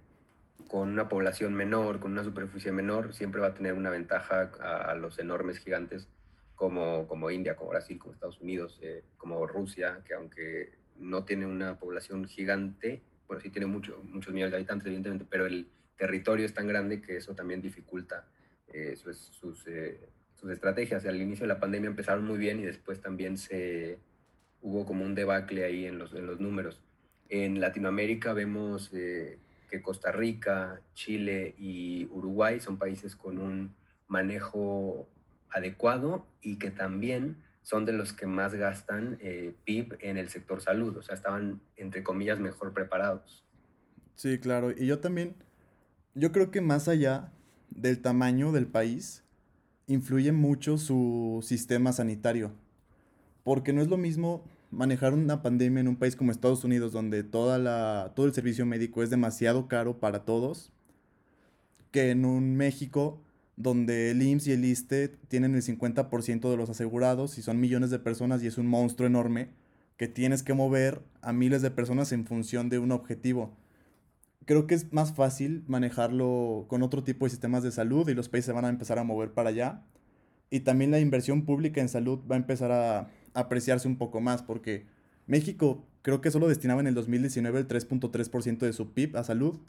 con 0.68 0.90
una 0.90 1.10
población 1.10 1.54
menor, 1.54 2.00
con 2.00 2.14
una 2.14 2.24
superficie 2.24 2.72
menor, 2.72 3.14
siempre 3.14 3.42
va 3.42 3.48
a 3.48 3.54
tener 3.54 3.74
una 3.74 3.90
ventaja 3.90 4.52
a, 4.60 4.96
los 4.96 5.20
enormes 5.20 5.60
gigantes 5.60 6.08
como, 6.56 7.08
como 7.08 7.30
India, 7.30 7.56
como 7.56 7.70
Brasil, 7.70 8.00
como 8.00 8.14
Estados 8.14 8.40
Unidos, 8.42 8.80
eh, 8.82 9.04
como 9.18 9.46
Rusia, 9.46 10.02
que 10.06 10.16
aunque 10.16 10.74
no 10.98 11.24
tiene 11.24 11.46
una 11.46 11.78
población 11.78 12.26
gigante, 12.26 13.04
bueno, 13.28 13.42
sí 13.42 13.50
tiene 13.50 13.66
mucho, 13.66 14.02
muchos 14.04 14.34
millones 14.34 14.52
de 14.52 14.58
habitantes, 14.58 14.88
evidentemente, 14.88 15.26
pero 15.30 15.46
el 15.46 15.68
territorio 15.98 16.46
es 16.46 16.54
tan 16.54 16.68
grande 16.68 17.02
que 17.02 17.18
eso 17.18 17.36
también 17.36 17.62
dificulta 17.62 18.26
eh, 18.68 18.96
sus, 18.96 19.32
eh, 19.68 20.10
sus, 20.36 20.52
estrategias. 20.52 21.06
Al 21.06 21.22
inicio 21.22 21.44
de 21.44 21.54
la 21.54 21.60
pandemia 21.60 21.90
empezaron 21.90 22.26
muy 22.26 22.38
bien 22.38 22.60
y 22.60 22.66
después 22.66 23.02
también 23.02 23.38
se 23.38 24.00
hubo 24.62 24.86
como 24.86 25.06
un 25.06 25.16
debacle 25.16 25.66
ahí 25.66 25.86
en 25.86 25.98
los, 25.98 26.14
en 26.14 26.26
los 26.26 26.40
números. 26.40 26.82
En 27.30 27.60
Latinoamérica 27.60 28.34
vemos 28.34 28.92
eh, 28.94 29.40
que 29.70 29.82
Costa 29.82 30.12
Rica, 30.12 30.82
Chile 30.94 31.56
y 31.58 32.06
Uruguay 32.12 32.60
son 32.60 32.78
países 32.78 33.16
con 33.16 33.40
un 33.40 33.76
manejo 34.08 35.10
adecuado 35.50 36.26
y 36.42 36.58
que 36.58 36.72
también 36.72 37.38
son 37.68 37.84
de 37.84 37.92
los 37.92 38.14
que 38.14 38.28
más 38.28 38.54
gastan 38.54 39.18
eh, 39.20 39.54
PIB 39.66 39.98
en 40.00 40.16
el 40.16 40.30
sector 40.30 40.62
salud, 40.62 40.96
o 40.96 41.02
sea, 41.02 41.16
estaban, 41.16 41.60
entre 41.76 42.02
comillas, 42.02 42.40
mejor 42.40 42.72
preparados. 42.72 43.44
Sí, 44.16 44.40
claro, 44.40 44.72
y 44.72 44.86
yo 44.86 45.00
también, 45.00 45.36
yo 46.16 46.32
creo 46.32 46.50
que 46.50 46.62
más 46.62 46.88
allá 46.88 47.34
del 47.70 48.02
tamaño 48.02 48.54
del 48.54 48.68
país, 48.68 49.26
influye 49.86 50.32
mucho 50.32 50.78
su 50.78 51.44
sistema 51.44 51.92
sanitario, 51.92 52.54
porque 53.44 53.74
no 53.74 53.82
es 53.82 53.90
lo 53.90 53.98
mismo 53.98 54.46
manejar 54.72 55.14
una 55.14 55.42
pandemia 55.42 55.82
en 55.82 55.90
un 55.90 55.98
país 55.98 56.16
como 56.16 56.32
Estados 56.32 56.64
Unidos, 56.64 56.94
donde 56.94 57.24
toda 57.26 57.58
la, 57.58 58.14
todo 58.16 58.28
el 58.28 58.34
servicio 58.34 58.66
médico 58.66 59.04
es 59.04 59.10
demasiado 59.10 59.68
caro 59.68 60.00
para 60.00 60.24
todos, 60.24 60.72
que 61.92 62.12
en 62.12 62.24
un 62.24 62.56
México 62.56 63.22
donde 63.58 64.12
el 64.12 64.22
IMSS 64.22 64.48
y 64.48 64.52
el 64.54 64.66
ISTE 64.66 65.10
tienen 65.28 65.56
el 65.56 65.64
50% 65.64 66.50
de 66.50 66.58
los 66.58 66.70
asegurados 66.70 67.38
y 67.38 67.42
son 67.42 67.60
millones 67.60 67.90
de 67.90 68.00
personas 68.00 68.42
y 68.44 68.48
es 68.48 68.58
un 68.60 68.68
monstruo 68.68 69.08
enorme 69.08 69.50
que 69.98 70.08
tienes 70.08 70.44
que 70.44 70.54
mover 70.54 71.02
a 71.22 71.34
miles 71.34 71.64
de 71.64 71.72
personas 71.72 72.12
en 72.12 72.26
función 72.26 72.70
de 72.70 72.78
un 72.78 72.92
objetivo. 72.92 73.58
Creo 74.46 74.68
que 74.68 74.76
es 74.76 74.94
más 74.94 75.12
fácil 75.12 75.64
manejarlo 75.68 76.66
con 76.70 76.84
otro 76.84 77.04
tipo 77.04 77.26
de 77.26 77.32
sistemas 77.32 77.64
de 77.64 77.72
salud 77.72 78.08
y 78.08 78.14
los 78.14 78.30
países 78.30 78.54
van 78.54 78.64
a 78.64 78.70
empezar 78.70 79.00
a 79.00 79.04
mover 79.04 79.34
para 79.34 79.50
allá. 79.50 79.82
Y 80.52 80.62
también 80.62 80.92
la 80.92 81.00
inversión 81.00 81.44
pública 81.44 81.82
en 81.82 81.90
salud 81.90 82.20
va 82.32 82.36
a 82.36 82.40
empezar 82.40 82.72
a 82.72 83.10
apreciarse 83.34 83.88
un 83.88 83.98
poco 83.98 84.22
más 84.22 84.44
porque 84.44 84.86
México 85.26 85.84
creo 86.04 86.22
que 86.22 86.32
solo 86.32 86.48
destinaba 86.48 86.80
en 86.80 86.88
el 86.88 86.94
2019 86.94 87.60
el 87.60 87.68
3.3% 87.68 88.60
de 88.60 88.72
su 88.72 88.94
PIB 88.94 89.18
a 89.18 89.24
salud 89.24 89.60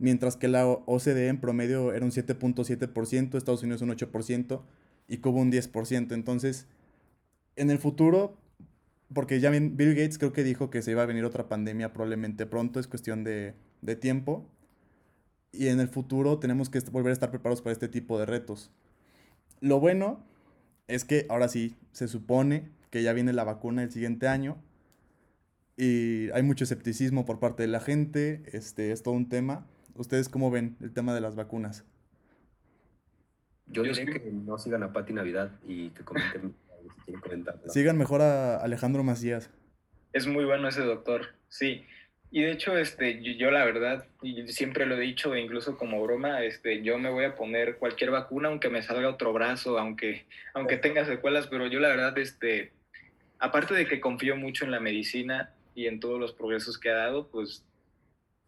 mientras 0.00 0.36
que 0.36 0.48
la 0.48 0.66
OCDE 0.66 1.28
en 1.28 1.38
promedio 1.38 1.92
era 1.92 2.04
un 2.04 2.10
7.7%, 2.10 3.36
Estados 3.36 3.62
Unidos 3.62 3.82
un 3.82 3.90
8% 3.90 4.62
y 5.06 5.18
Cuba 5.18 5.40
un 5.40 5.52
10%. 5.52 6.12
Entonces, 6.12 6.66
en 7.54 7.70
el 7.70 7.78
futuro, 7.78 8.38
porque 9.12 9.40
ya 9.40 9.50
Bill 9.50 9.94
Gates 9.94 10.18
creo 10.18 10.32
que 10.32 10.42
dijo 10.42 10.70
que 10.70 10.80
se 10.80 10.92
iba 10.92 11.02
a 11.02 11.06
venir 11.06 11.24
otra 11.24 11.48
pandemia 11.48 11.92
probablemente 11.92 12.46
pronto, 12.46 12.80
es 12.80 12.88
cuestión 12.88 13.24
de, 13.24 13.54
de 13.82 13.94
tiempo. 13.94 14.48
Y 15.52 15.68
en 15.68 15.80
el 15.80 15.88
futuro 15.88 16.38
tenemos 16.38 16.70
que 16.70 16.80
volver 16.90 17.10
a 17.10 17.12
estar 17.12 17.30
preparados 17.30 17.60
para 17.60 17.72
este 17.72 17.88
tipo 17.88 18.18
de 18.18 18.24
retos. 18.24 18.70
Lo 19.60 19.80
bueno 19.80 20.24
es 20.88 21.04
que 21.04 21.26
ahora 21.28 21.48
sí, 21.48 21.76
se 21.92 22.08
supone 22.08 22.70
que 22.88 23.02
ya 23.02 23.12
viene 23.12 23.34
la 23.34 23.44
vacuna 23.44 23.82
el 23.82 23.90
siguiente 23.90 24.28
año. 24.28 24.56
Y 25.76 26.30
hay 26.30 26.42
mucho 26.42 26.64
escepticismo 26.64 27.26
por 27.26 27.38
parte 27.38 27.64
de 27.64 27.68
la 27.68 27.80
gente, 27.80 28.42
este 28.46 28.92
es 28.92 29.02
todo 29.02 29.12
un 29.12 29.28
tema 29.28 29.66
¿Ustedes 29.94 30.28
cómo 30.28 30.50
ven 30.50 30.76
el 30.80 30.92
tema 30.92 31.14
de 31.14 31.20
las 31.20 31.36
vacunas? 31.36 31.84
Yo 33.66 33.82
diría 33.82 34.04
que 34.04 34.30
no 34.32 34.58
sigan 34.58 34.82
a 34.82 34.92
Pati 34.92 35.12
Navidad 35.12 35.52
y 35.66 35.90
que 35.90 36.02
comenten 36.02 36.54
Sigan 37.68 37.98
mejor 37.98 38.22
a 38.22 38.56
Alejandro 38.56 39.02
Macías. 39.02 39.50
Es 40.12 40.26
muy 40.26 40.44
bueno 40.44 40.68
ese 40.68 40.82
doctor, 40.82 41.34
sí. 41.48 41.84
Y 42.32 42.42
de 42.42 42.52
hecho, 42.52 42.76
este, 42.78 43.22
yo, 43.36 43.50
la 43.50 43.64
verdad, 43.64 44.06
y 44.22 44.46
siempre 44.48 44.86
lo 44.86 44.96
he 44.96 45.00
dicho, 45.00 45.34
e 45.34 45.40
incluso 45.40 45.76
como 45.76 46.02
broma, 46.02 46.44
este, 46.44 46.82
yo 46.82 46.96
me 46.98 47.10
voy 47.10 47.24
a 47.24 47.34
poner 47.34 47.76
cualquier 47.76 48.12
vacuna, 48.12 48.48
aunque 48.48 48.68
me 48.68 48.82
salga 48.82 49.08
otro 49.08 49.32
brazo, 49.32 49.78
aunque, 49.78 50.26
aunque 50.54 50.76
tenga 50.76 51.04
secuelas, 51.04 51.48
pero 51.48 51.66
yo 51.66 51.80
la 51.80 51.88
verdad, 51.88 52.16
este, 52.18 52.72
aparte 53.40 53.74
de 53.74 53.86
que 53.86 54.00
confío 54.00 54.36
mucho 54.36 54.64
en 54.64 54.70
la 54.70 54.78
medicina 54.78 55.52
y 55.74 55.86
en 55.86 55.98
todos 55.98 56.20
los 56.20 56.32
progresos 56.32 56.78
que 56.78 56.90
ha 56.90 56.94
dado, 56.94 57.28
pues 57.28 57.64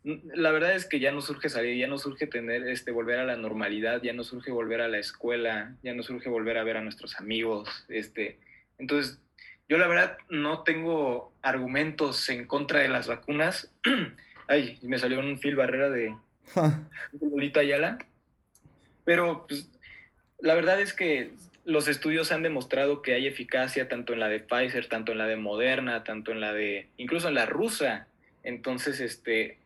la 0.05 0.51
verdad 0.51 0.75
es 0.75 0.87
que 0.87 1.01
ya 1.01 1.13
no 1.13 1.21
surge 1.21 1.49
salir, 1.49 1.77
ya 1.77 1.87
no 1.87 1.99
surge 1.99 2.27
tener, 2.27 2.69
este, 2.69 2.91
volver 2.91 3.19
a 3.19 3.25
la 3.25 3.37
normalidad, 3.37 4.03
ya 4.03 4.13
no 4.13 4.25
surge 4.25 4.51
volver 4.51 4.81
a 4.81 4.89
la 4.89 4.99
escuela, 4.99 5.77
ya 5.83 5.95
no 5.95 6.03
surge 6.03 6.29
volver 6.29 6.59
a 6.59 6.65
ver 6.65 6.77
a 6.77 6.83
nuestros 6.83 7.19
amigos, 7.21 7.85
este, 7.89 8.39
entonces 8.79 9.21
yo 9.73 9.79
la 9.79 9.87
verdad 9.87 10.19
no 10.29 10.65
tengo 10.65 11.33
argumentos 11.41 12.29
en 12.29 12.47
contra 12.47 12.81
de 12.81 12.89
las 12.89 13.07
vacunas. 13.09 13.73
Ay, 14.47 14.79
me 14.83 14.99
salió 14.99 15.19
un 15.19 15.39
fil 15.39 15.57
barrera 15.57 15.89
de 15.89 16.15
Lolita 17.21 17.61
Ayala. 17.61 17.97
Pero 19.05 19.47
pues, 19.47 19.71
la 20.41 20.55
verdad 20.55 20.79
es 20.79 20.93
que 20.93 21.33
los 21.65 21.89
estudios 21.89 22.33
han 22.33 22.43
demostrado 22.43 23.01
que 23.01 23.15
hay 23.15 23.27
eficacia 23.27 23.89
tanto 23.89 24.13
en 24.13 24.21
la 24.21 24.29
de 24.29 24.41
Pfizer, 24.41 24.89
tanto 24.89 25.13
en 25.13 25.19
la 25.19 25.27
de 25.27 25.37
Moderna, 25.37 26.05
tanto 26.05 26.33
en 26.33 26.43
la 26.43 26.53
de, 26.53 26.89
incluso 26.99 27.29
en 27.29 27.35
la 27.35 27.47
rusa. 27.47 28.09
Entonces, 28.43 29.01
este, 29.01 29.59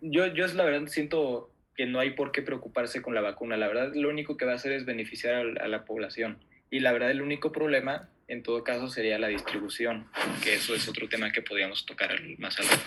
yo, 0.00 0.26
yo 0.26 0.46
la 0.48 0.64
verdad 0.64 0.86
siento 0.88 1.50
que 1.76 1.86
no 1.86 1.98
hay 1.98 2.10
por 2.10 2.32
qué 2.32 2.42
preocuparse 2.42 3.02
con 3.02 3.14
la 3.14 3.20
vacuna. 3.20 3.56
La 3.56 3.68
verdad, 3.68 3.92
lo 3.94 4.08
único 4.08 4.36
que 4.36 4.44
va 4.44 4.52
a 4.52 4.56
hacer 4.56 4.72
es 4.72 4.84
beneficiar 4.84 5.58
a, 5.60 5.68
la 5.68 5.84
población. 5.84 6.38
Y 6.70 6.80
la 6.80 6.92
verdad, 6.92 7.10
el 7.10 7.22
único 7.22 7.52
problema, 7.52 8.08
en 8.28 8.42
todo 8.42 8.64
caso, 8.64 8.88
sería 8.88 9.18
la 9.18 9.28
distribución, 9.28 10.06
que 10.42 10.54
eso 10.54 10.74
es 10.74 10.88
otro 10.88 11.08
tema 11.08 11.30
que 11.30 11.42
podríamos 11.42 11.84
tocar 11.84 12.10
más 12.38 12.58
adelante. 12.58 12.84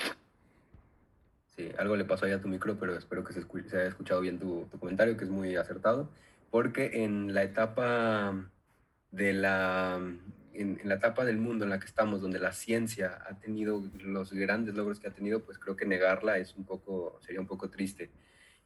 Sí, 1.55 1.69
algo 1.77 1.95
le 1.95 2.05
pasó 2.05 2.25
ahí 2.25 2.31
a 2.31 2.41
tu 2.41 2.47
micro, 2.47 2.77
pero 2.79 2.97
espero 2.97 3.23
que 3.23 3.33
se, 3.33 3.41
se 3.41 3.77
haya 3.77 3.88
escuchado 3.88 4.21
bien 4.21 4.39
tu, 4.39 4.67
tu 4.71 4.79
comentario, 4.79 5.15
que 5.17 5.25
es 5.25 5.29
muy 5.29 5.55
acertado 5.55 6.09
porque 6.49 7.03
en 7.03 7.33
la 7.33 7.43
etapa 7.43 8.33
de 9.12 9.33
la 9.33 9.99
en, 10.53 10.79
la 10.83 10.95
etapa 10.95 11.25
del 11.25 11.38
mundo 11.38 11.63
en 11.63 11.71
la 11.71 11.79
que 11.79 11.85
estamos, 11.85 12.21
donde 12.21 12.39
la 12.39 12.51
ciencia 12.51 13.19
ha 13.27 13.39
tenido 13.39 13.83
los 13.99 14.33
grandes 14.33 14.75
logros 14.75 14.99
que 14.99 15.07
ha 15.07 15.13
tenido, 15.13 15.43
pues 15.43 15.57
creo 15.57 15.75
que 15.75 15.85
negarla 15.85 16.38
es 16.38 16.55
un 16.55 16.65
poco, 16.65 17.19
sería 17.21 17.41
un 17.41 17.47
poco 17.47 17.69
triste. 17.69 18.09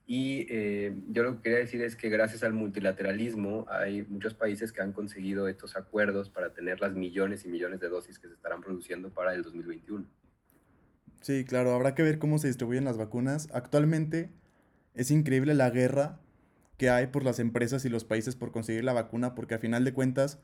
Y 0.06 0.46
eh, 0.50 0.94
yo 1.10 1.24
lo 1.24 1.38
que 1.38 1.44
quería 1.44 1.60
decir 1.60 1.82
es 1.82 1.96
que 1.96 2.10
gracias 2.10 2.44
al 2.44 2.54
multilateralismo 2.54 3.66
hay 3.70 4.04
muchos 4.04 4.34
países 4.34 4.74
que 4.74 4.82
han 4.82 4.92
conseguido 4.92 5.48
estos 5.48 5.78
acuerdos 5.78 6.30
para 6.30 6.54
tener 6.54 6.82
las 6.82 6.94
millones 6.94 7.46
y 7.46 7.48
millones 7.48 7.80
de 7.80 7.88
dosis 7.88 8.20
que 8.20 8.28
se 8.28 8.34
estarán 8.34 8.62
produciendo 8.62 9.10
para 9.12 9.34
el 9.34 9.44
2021. 9.44 10.06
Sí, 11.22 11.46
claro, 11.46 11.74
habrá 11.74 11.96
que 11.96 12.04
ver 12.04 12.20
cómo 12.20 12.38
se 12.38 12.48
distribuyen 12.48 12.84
las 12.84 12.98
vacunas. 12.98 13.48
Actualmente 13.54 14.30
es 14.94 15.10
increíble 15.10 15.54
la 15.54 15.70
guerra 15.70 16.20
que 16.78 16.90
hay 16.90 17.08
por 17.08 17.24
las 17.24 17.40
empresas 17.40 17.86
y 17.86 17.90
los 17.90 18.04
países 18.04 18.36
por 18.36 18.52
conseguir 18.52 18.84
la 18.84 18.92
vacuna, 18.92 19.36
porque 19.36 19.56
a 19.56 19.60
final 19.60 19.86
de 19.86 19.94
cuentas, 19.94 20.40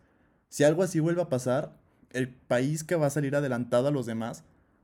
si 0.50 0.64
algo 0.64 0.84
así 0.84 1.00
vuelve 1.00 1.22
a 1.22 1.30
pasar, 1.30 1.78
el 2.12 2.30
país 2.30 2.84
que 2.84 2.96
va 2.96 3.08
a 3.08 3.12
salir 3.12 3.36
adelantado 3.36 3.88
a 3.88 3.92
los 3.92 4.06
demás 4.06 4.44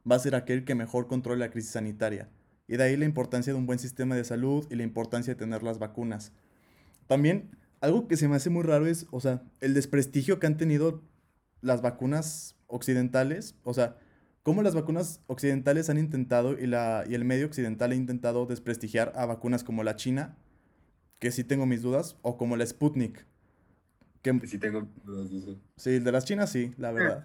va 0.10 0.16
a 0.16 0.20
ser 0.20 0.36
aquel 0.36 0.64
que 0.64 0.76
mejor 0.76 1.08
controle 1.08 1.40
la 1.40 1.50
crisis 1.50 1.72
sanitaria. 1.72 2.30
Y 2.68 2.78
de 2.78 2.84
ahí 2.84 2.98
la 2.98 3.06
importancia 3.06 3.54
de 3.54 3.60
un 3.60 3.66
buen 3.66 3.80
sistema 3.80 4.16
de 4.16 4.24
salud 4.24 4.66
y 4.70 4.76
la 4.76 4.84
importancia 4.84 5.34
de 5.34 5.40
tener 5.40 5.64
las 5.64 5.80
vacunas. 5.80 6.32
También, 7.08 7.58
algo 7.82 8.08
que 8.08 8.18
se 8.18 8.28
me 8.28 8.36
hace 8.36 8.50
muy 8.50 8.64
raro 8.64 8.88
es, 8.88 9.08
o 9.12 9.20
sea, 9.20 9.44
el 9.60 9.74
desprestigio 9.74 10.40
que 10.40 10.48
han 10.48 10.58
tenido 10.58 11.04
las 11.62 11.82
vacunas 11.82 12.56
occidentales, 12.68 13.56
o 13.64 13.74
sea, 13.74 13.98
cómo 14.44 14.62
las 14.62 14.76
vacunas 14.76 15.22
occidentales 15.28 15.90
han 15.90 15.98
intentado 15.98 16.58
y, 16.58 16.68
la, 16.68 17.04
y 17.08 17.16
el 17.16 17.26
medio 17.26 17.48
occidental 17.48 17.92
ha 17.92 17.96
intentado 17.96 18.46
desprestigiar 18.46 19.12
a 19.16 19.26
vacunas 19.26 19.64
como 19.64 19.84
la 19.84 19.96
China, 19.96 20.38
que 21.20 21.32
sí 21.32 21.44
tengo 21.44 21.66
mis 21.66 21.82
dudas, 21.82 22.18
o 22.22 22.38
como 22.38 22.58
la 22.58 22.66
Sputnik. 22.66 23.26
Que 24.26 24.48
sí 24.48 24.58
tengo 24.58 24.88
dudas 25.04 25.30
Sí, 25.78 25.92
el 25.92 26.04
de 26.04 26.12
las 26.12 26.26
chinas 26.26 26.52
sí, 26.52 26.74
la 26.78 26.92
verdad. 26.92 27.24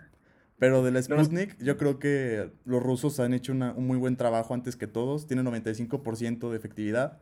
Pero 0.59 0.83
de 0.83 0.91
la 0.91 1.03
Sputnik, 1.03 1.57
yo 1.59 1.79
creo 1.79 1.99
que 1.99 2.51
los 2.67 2.83
rusos 2.83 3.19
han 3.19 3.33
hecho 3.33 3.53
un 3.53 3.87
muy 3.87 3.97
buen 3.97 4.17
trabajo 4.17 4.53
antes 4.53 4.77
que 4.77 4.87
todos. 4.87 5.27
Tiene 5.27 5.43
95% 5.43 6.51
de 6.51 6.57
efectividad. 6.57 7.19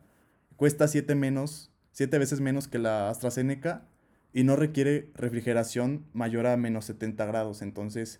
Cuesta 0.57 0.89
7 0.89 1.15
menos, 1.15 1.71
siete 1.91 2.17
veces 2.17 2.41
menos 2.41 2.67
que 2.67 2.79
la 2.79 3.09
AstraZeneca 3.09 3.87
y 4.33 4.43
no 4.43 4.57
requiere 4.57 5.09
refrigeración 5.15 6.05
mayor 6.11 6.47
a 6.47 6.57
menos 6.57 6.83
70 6.85 7.25
grados. 7.25 7.61
Entonces 7.61 8.19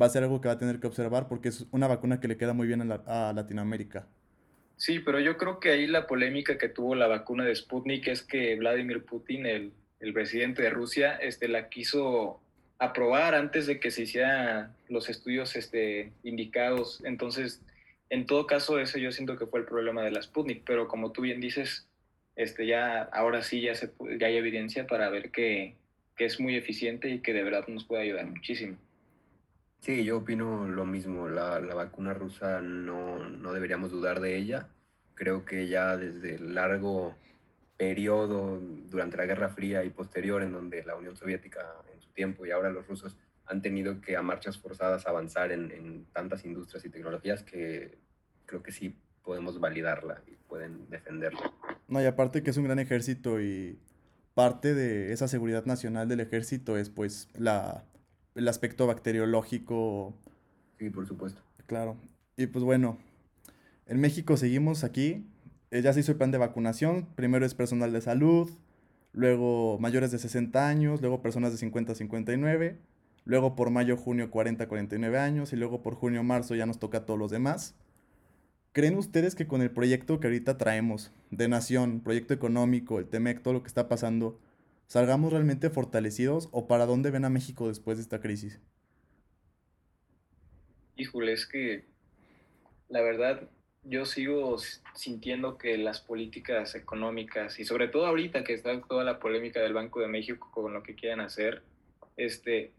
va 0.00 0.04
a 0.04 0.10
ser 0.10 0.22
algo 0.22 0.42
que 0.42 0.48
va 0.48 0.54
a 0.54 0.58
tener 0.58 0.80
que 0.80 0.86
observar 0.86 1.28
porque 1.28 1.48
es 1.48 1.66
una 1.70 1.88
vacuna 1.88 2.20
que 2.20 2.28
le 2.28 2.36
queda 2.36 2.52
muy 2.52 2.66
bien 2.66 2.82
a 2.92 3.32
Latinoamérica. 3.32 4.06
Sí, 4.76 5.00
pero 5.00 5.18
yo 5.18 5.36
creo 5.36 5.58
que 5.58 5.70
ahí 5.70 5.86
la 5.86 6.06
polémica 6.06 6.56
que 6.56 6.68
tuvo 6.68 6.94
la 6.94 7.08
vacuna 7.08 7.44
de 7.44 7.56
Sputnik 7.56 8.06
es 8.08 8.22
que 8.22 8.54
Vladimir 8.56 9.04
Putin, 9.04 9.46
el, 9.46 9.72
presidente 10.12 10.62
de 10.62 10.70
Rusia, 10.70 11.16
este, 11.16 11.48
la 11.48 11.68
quiso 11.68 12.40
aprobar 12.78 13.34
antes 13.34 13.66
de 13.66 13.80
que 13.80 13.90
se 13.90 14.02
hicieran 14.02 14.74
los 14.88 15.08
estudios 15.08 15.56
este, 15.56 16.12
indicados. 16.22 17.02
Entonces, 17.04 17.60
en 18.10 18.26
todo 18.26 18.46
caso, 18.46 18.78
eso 18.78 18.98
yo 18.98 19.12
siento 19.12 19.36
que 19.36 19.46
fue 19.46 19.60
el 19.60 19.66
problema 19.66 20.02
de 20.02 20.12
la 20.12 20.22
Sputnik, 20.22 20.62
pero 20.64 20.88
como 20.88 21.12
tú 21.12 21.22
bien 21.22 21.40
dices, 21.40 21.86
este, 22.36 22.66
ya, 22.66 23.02
ahora 23.02 23.42
sí 23.42 23.60
ya, 23.60 23.74
se, 23.74 23.90
ya 24.18 24.28
hay 24.28 24.36
evidencia 24.36 24.86
para 24.86 25.10
ver 25.10 25.30
que, 25.30 25.74
que 26.16 26.24
es 26.24 26.38
muy 26.38 26.56
eficiente 26.56 27.08
y 27.10 27.20
que 27.20 27.32
de 27.32 27.42
verdad 27.42 27.66
nos 27.66 27.84
puede 27.84 28.02
ayudar 28.04 28.26
muchísimo. 28.26 28.76
Sí, 29.80 30.04
yo 30.04 30.18
opino 30.18 30.68
lo 30.68 30.84
mismo. 30.84 31.28
La, 31.28 31.60
la 31.60 31.74
vacuna 31.74 32.14
rusa 32.14 32.60
no, 32.60 33.28
no, 33.28 33.52
deberíamos 33.52 33.90
dudar 33.90 34.20
de 34.20 34.36
ella. 34.36 34.68
Creo 35.14 35.44
que 35.44 35.68
ya 35.68 35.96
desde 35.96 36.36
el 36.36 36.54
largo 36.54 37.16
periodo 37.78 38.60
durante 38.90 39.16
la 39.16 39.24
Guerra 39.24 39.48
Fría 39.48 39.84
y 39.84 39.90
posterior, 39.90 40.42
en 40.42 40.52
donde 40.52 40.84
la 40.84 40.96
Unión 40.96 41.16
Soviética 41.16 41.60
en 41.94 42.02
su 42.02 42.10
tiempo 42.10 42.44
y 42.44 42.50
ahora 42.50 42.70
los 42.70 42.86
rusos 42.86 43.16
han 43.46 43.62
tenido 43.62 44.02
que 44.02 44.16
a 44.16 44.22
marchas 44.22 44.58
forzadas 44.58 45.06
avanzar 45.06 45.52
en, 45.52 45.70
en 45.70 46.04
tantas 46.12 46.44
industrias 46.44 46.84
y 46.84 46.90
tecnologías 46.90 47.42
que 47.42 47.96
creo 48.44 48.62
que 48.62 48.72
sí 48.72 48.94
podemos 49.24 49.58
validarla 49.58 50.22
y 50.26 50.32
pueden 50.32 50.90
defenderla. 50.90 51.50
No, 51.86 52.02
y 52.02 52.04
aparte 52.04 52.42
que 52.42 52.50
es 52.50 52.56
un 52.58 52.64
gran 52.64 52.78
ejército 52.78 53.40
y 53.40 53.78
parte 54.34 54.74
de 54.74 55.12
esa 55.12 55.28
seguridad 55.28 55.64
nacional 55.64 56.08
del 56.08 56.20
ejército 56.20 56.76
es 56.76 56.90
pues 56.90 57.28
la 57.34 57.84
el 58.38 58.48
aspecto 58.48 58.86
bacteriológico. 58.86 60.14
Sí, 60.78 60.90
por 60.90 61.06
supuesto. 61.06 61.42
Claro. 61.66 61.96
Y 62.36 62.46
pues 62.46 62.64
bueno, 62.64 62.98
en 63.86 64.00
México 64.00 64.36
seguimos 64.36 64.84
aquí. 64.84 65.26
Eh, 65.70 65.82
ya 65.82 65.92
se 65.92 66.00
hizo 66.00 66.12
el 66.12 66.18
plan 66.18 66.30
de 66.30 66.38
vacunación. 66.38 67.06
Primero 67.14 67.44
es 67.44 67.54
personal 67.54 67.92
de 67.92 68.00
salud, 68.00 68.50
luego 69.12 69.78
mayores 69.78 70.10
de 70.10 70.18
60 70.18 70.68
años, 70.68 71.00
luego 71.00 71.22
personas 71.22 71.52
de 71.52 71.58
50 71.58 71.92
a 71.92 71.94
59, 71.94 72.78
luego 73.24 73.54
por 73.54 73.70
mayo, 73.70 73.96
junio 73.96 74.30
40 74.30 74.64
a 74.64 74.68
49 74.68 75.18
años 75.18 75.52
y 75.52 75.56
luego 75.56 75.82
por 75.82 75.94
junio, 75.94 76.22
marzo 76.22 76.54
ya 76.54 76.66
nos 76.66 76.78
toca 76.78 76.98
a 76.98 77.06
todos 77.06 77.18
los 77.18 77.30
demás. 77.30 77.74
¿Creen 78.72 78.96
ustedes 78.96 79.34
que 79.34 79.46
con 79.46 79.60
el 79.62 79.70
proyecto 79.70 80.20
que 80.20 80.28
ahorita 80.28 80.56
traemos 80.56 81.12
de 81.30 81.48
nación, 81.48 82.00
proyecto 82.00 82.32
económico, 82.32 82.98
el 82.98 83.08
TEMEC, 83.08 83.42
todo 83.42 83.54
lo 83.54 83.62
que 83.62 83.68
está 83.68 83.88
pasando, 83.88 84.38
salgamos 84.86 85.32
realmente 85.32 85.68
fortalecidos 85.68 86.48
o 86.52 86.66
para 86.68 86.86
dónde 86.86 87.10
ven 87.10 87.24
a 87.24 87.30
México 87.30 87.68
después 87.68 87.98
de 87.98 88.02
esta 88.02 88.20
crisis? 88.20 88.60
Híjole, 90.96 91.32
es 91.32 91.46
que 91.46 91.86
la 92.88 93.02
verdad 93.02 93.48
yo 93.84 94.04
sigo 94.04 94.56
sintiendo 94.94 95.56
que 95.56 95.78
las 95.78 96.00
políticas 96.00 96.74
económicas 96.74 97.58
y 97.58 97.64
sobre 97.64 97.88
todo 97.88 98.06
ahorita 98.06 98.44
que 98.44 98.54
está 98.54 98.80
toda 98.82 99.04
la 99.04 99.18
polémica 99.18 99.60
del 99.60 99.72
Banco 99.72 100.00
de 100.00 100.08
México 100.08 100.50
con 100.52 100.72
lo 100.72 100.82
que 100.82 100.94
quieren 100.94 101.20
hacer, 101.20 101.62
este, 102.16 102.72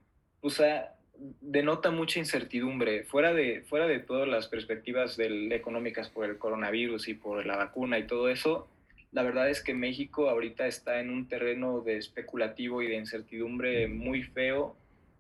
sea, 0.47 0.95
denota 1.41 1.91
mucha 1.91 2.19
incertidumbre 2.19 3.03
fuera 3.03 3.33
de 3.33 3.61
fuera 3.61 3.87
de 3.87 3.99
todas 3.99 4.27
las 4.27 4.47
perspectivas 4.47 5.17
del, 5.17 5.51
económicas 5.51 6.09
por 6.09 6.25
el 6.25 6.37
coronavirus 6.37 7.07
y 7.09 7.13
por 7.13 7.45
la 7.45 7.57
vacuna 7.57 7.99
y 7.99 8.07
todo 8.07 8.29
eso 8.29 8.69
la 9.11 9.23
verdad 9.23 9.49
es 9.49 9.63
que 9.63 9.73
México 9.73 10.29
ahorita 10.29 10.67
está 10.67 10.99
en 10.99 11.09
un 11.09 11.27
terreno 11.27 11.81
de 11.81 11.97
especulativo 11.97 12.81
y 12.81 12.87
de 12.87 12.95
incertidumbre 12.95 13.87
muy 13.87 14.23
feo 14.23 14.75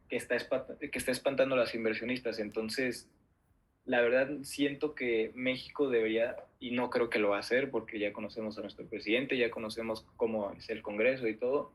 que 0.09 0.15
está, 0.15 0.37
que 0.37 0.97
está 0.97 1.11
espantando 1.11 1.55
a 1.55 1.59
los 1.59 1.73
inversionistas. 1.73 2.39
Entonces, 2.39 3.09
la 3.89 4.01
verdad 4.01 4.29
siento 4.43 4.95
que 4.95 5.31
México 5.35 5.89
debería, 5.89 6.37
y 6.59 6.71
no 6.71 6.89
creo 6.89 7.09
que 7.09 7.19
lo 7.19 7.29
va 7.29 7.37
a 7.37 7.41
hacer 7.41 7.71
porque 7.71 7.99
ya 7.99 8.13
conocemos 8.13 8.57
a 8.57 8.61
nuestro 8.61 8.85
presidente, 8.85 9.37
ya 9.37 9.51
conocemos 9.51 10.05
cómo 10.15 10.51
es 10.51 10.69
el 10.69 10.81
Congreso 10.81 11.27
y 11.27 11.35
todo. 11.35 11.71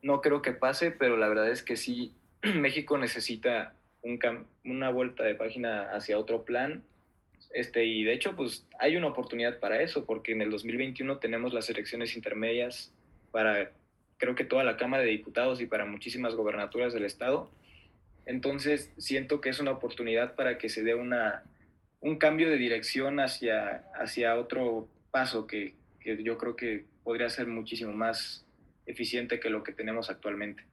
No 0.00 0.20
creo 0.20 0.40
que 0.40 0.52
pase, 0.52 0.90
pero 0.90 1.16
la 1.16 1.28
verdad 1.28 1.50
es 1.50 1.62
que 1.62 1.76
sí, 1.76 2.14
México 2.54 2.96
necesita 2.96 3.74
un, 4.02 4.18
una 4.64 4.90
vuelta 4.90 5.24
de 5.24 5.34
página 5.34 5.90
hacia 5.90 6.18
otro 6.18 6.44
plan 6.44 6.84
este, 7.50 7.84
y 7.84 8.04
de 8.04 8.12
hecho, 8.12 8.36
pues 8.36 8.66
hay 8.78 8.96
una 8.96 9.08
oportunidad 9.08 9.58
para 9.58 9.82
eso, 9.82 10.04
porque 10.04 10.32
en 10.32 10.42
el 10.42 10.50
2021 10.50 11.18
tenemos 11.18 11.52
las 11.52 11.70
elecciones 11.70 12.14
intermedias 12.16 12.92
para, 13.30 13.72
creo 14.18 14.34
que 14.34 14.44
toda 14.44 14.64
la 14.64 14.76
Cámara 14.76 15.02
de 15.02 15.10
Diputados 15.10 15.60
y 15.60 15.66
para 15.66 15.86
muchísimas 15.86 16.34
gobernaturas 16.34 16.92
del 16.92 17.04
Estado. 17.04 17.50
Entonces, 18.28 18.92
siento 18.98 19.40
que 19.40 19.48
es 19.48 19.58
una 19.58 19.70
oportunidad 19.70 20.34
para 20.34 20.58
que 20.58 20.68
se 20.68 20.82
dé 20.82 20.94
una, 20.94 21.44
un 22.00 22.18
cambio 22.18 22.50
de 22.50 22.58
dirección 22.58 23.20
hacia, 23.20 23.86
hacia 23.94 24.36
otro 24.36 24.86
paso 25.10 25.46
que, 25.46 25.74
que 25.98 26.22
yo 26.22 26.36
creo 26.36 26.54
que 26.54 26.84
podría 27.04 27.30
ser 27.30 27.46
muchísimo 27.46 27.94
más 27.94 28.44
eficiente 28.84 29.40
que 29.40 29.48
lo 29.48 29.62
que 29.62 29.72
tenemos 29.72 30.10
actualmente. 30.10 30.66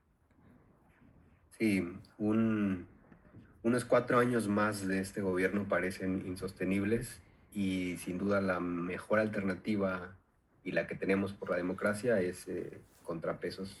Sí, 1.58 1.82
un, 2.18 2.86
unos 3.62 3.86
cuatro 3.86 4.18
años 4.18 4.48
más 4.48 4.86
de 4.86 5.00
este 5.00 5.22
gobierno 5.22 5.66
parecen 5.66 6.24
insostenibles 6.26 7.22
y 7.54 7.96
sin 7.96 8.18
duda 8.18 8.42
la 8.42 8.60
mejor 8.60 9.18
alternativa 9.18 10.14
y 10.62 10.72
la 10.72 10.86
que 10.86 10.94
tenemos 10.94 11.32
por 11.32 11.48
la 11.48 11.56
democracia 11.56 12.20
es 12.20 12.46
eh, 12.48 12.82
contrapesos 13.02 13.74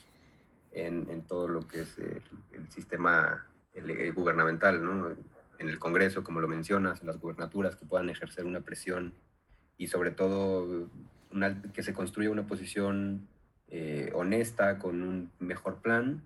en, 0.72 1.10
en, 1.10 1.20
todo 1.26 1.46
lo 1.46 1.68
que 1.68 1.82
es 1.82 1.98
eh, 1.98 2.22
el 2.52 2.70
sistema 2.70 3.46
gubernamental, 4.14 4.84
¿no? 4.84 5.16
en 5.58 5.68
el 5.68 5.78
Congreso, 5.78 6.22
como 6.22 6.40
lo 6.40 6.48
mencionas, 6.48 7.00
en 7.00 7.06
las 7.06 7.18
gubernaturas 7.18 7.76
que 7.76 7.86
puedan 7.86 8.10
ejercer 8.10 8.44
una 8.44 8.60
presión 8.60 9.14
y 9.78 9.88
sobre 9.88 10.10
todo 10.10 10.88
que 11.74 11.82
se 11.82 11.92
construya 11.92 12.30
una 12.30 12.46
posición 12.46 13.28
eh, 13.68 14.10
honesta, 14.14 14.78
con 14.78 15.02
un 15.02 15.30
mejor 15.38 15.76
plan 15.76 16.22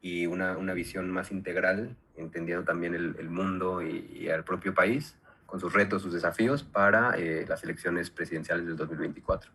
y 0.00 0.26
una, 0.26 0.56
una 0.58 0.74
visión 0.74 1.10
más 1.10 1.30
integral 1.30 1.96
entendiendo 2.16 2.64
también 2.64 2.94
el, 2.94 3.16
el 3.18 3.28
mundo 3.28 3.82
y, 3.82 4.10
y, 4.14 4.28
al 4.28 4.44
propio 4.44 4.74
país, 4.74 5.16
con 5.46 5.60
sus 5.60 5.72
retos, 5.72 6.02
sus 6.02 6.12
desafíos 6.12 6.62
para 6.62 7.16
eh, 7.16 7.44
las 7.48 7.64
elecciones 7.64 8.10
presidenciales 8.10 8.66
del 8.66 8.76
2024. 8.76 9.50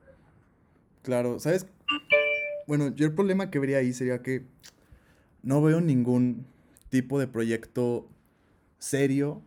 Claro, 1.03 1.39
¿sabes? 1.39 1.67
Bueno, 2.67 2.93
yo 2.95 3.05
el 3.05 3.13
problema 3.13 3.49
que 3.49 3.59
vería 3.59 3.77
ahí 3.77 3.93
sería 3.93 4.21
que 4.21 4.43
no 5.41 5.61
veo 5.61 5.79
ningún 5.79 6.45
tipo 6.89 7.19
de 7.19 7.27
proyecto 7.27 8.07
serio 8.77 9.41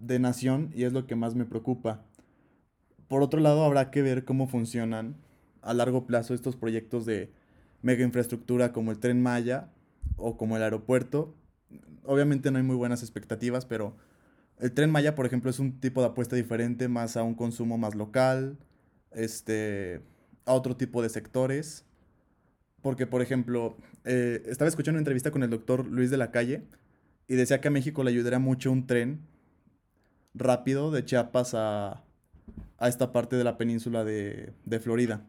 de 0.00 0.18
nación 0.18 0.70
y 0.74 0.84
es 0.84 0.92
lo 0.92 1.06
que 1.06 1.16
más 1.16 1.34
me 1.34 1.44
preocupa. 1.44 2.02
Por 3.08 3.22
otro 3.22 3.40
lado, 3.40 3.64
habrá 3.64 3.90
que 3.90 4.02
ver 4.02 4.24
cómo 4.24 4.48
funcionan 4.48 5.16
a 5.62 5.74
largo 5.74 6.06
plazo 6.06 6.34
estos 6.34 6.56
proyectos 6.56 7.06
de 7.06 7.30
mega 7.82 8.04
infraestructura 8.04 8.72
como 8.72 8.90
el 8.90 8.98
tren 8.98 9.22
Maya 9.22 9.68
o 10.16 10.36
como 10.36 10.56
el 10.56 10.62
aeropuerto, 10.62 11.34
obviamente 12.06 12.50
no 12.50 12.58
hay 12.58 12.64
muy 12.64 12.76
buenas 12.76 13.02
expectativas, 13.02 13.66
pero 13.66 13.96
el 14.58 14.72
tren 14.72 14.90
Maya, 14.90 15.14
por 15.14 15.26
ejemplo, 15.26 15.50
es 15.50 15.58
un 15.58 15.80
tipo 15.80 16.00
de 16.00 16.08
apuesta 16.08 16.36
diferente, 16.36 16.88
más 16.88 17.16
a 17.16 17.22
un 17.22 17.34
consumo 17.34 17.76
más 17.76 17.94
local, 17.94 18.56
este, 19.12 20.00
a 20.46 20.54
otro 20.54 20.76
tipo 20.76 21.02
de 21.02 21.10
sectores. 21.10 21.84
Porque, 22.86 23.04
por 23.04 23.20
ejemplo, 23.20 23.76
eh, 24.04 24.44
estaba 24.46 24.68
escuchando 24.68 24.94
una 24.94 25.00
entrevista 25.00 25.32
con 25.32 25.42
el 25.42 25.50
doctor 25.50 25.84
Luis 25.86 26.08
de 26.08 26.16
la 26.16 26.30
Calle 26.30 26.62
y 27.26 27.34
decía 27.34 27.60
que 27.60 27.66
a 27.66 27.72
México 27.72 28.04
le 28.04 28.12
ayudaría 28.12 28.38
mucho 28.38 28.70
un 28.70 28.86
tren 28.86 29.26
rápido 30.34 30.92
de 30.92 31.04
Chiapas 31.04 31.54
a, 31.54 32.04
a 32.78 32.88
esta 32.88 33.10
parte 33.10 33.34
de 33.34 33.42
la 33.42 33.58
península 33.58 34.04
de, 34.04 34.52
de 34.64 34.78
Florida 34.78 35.26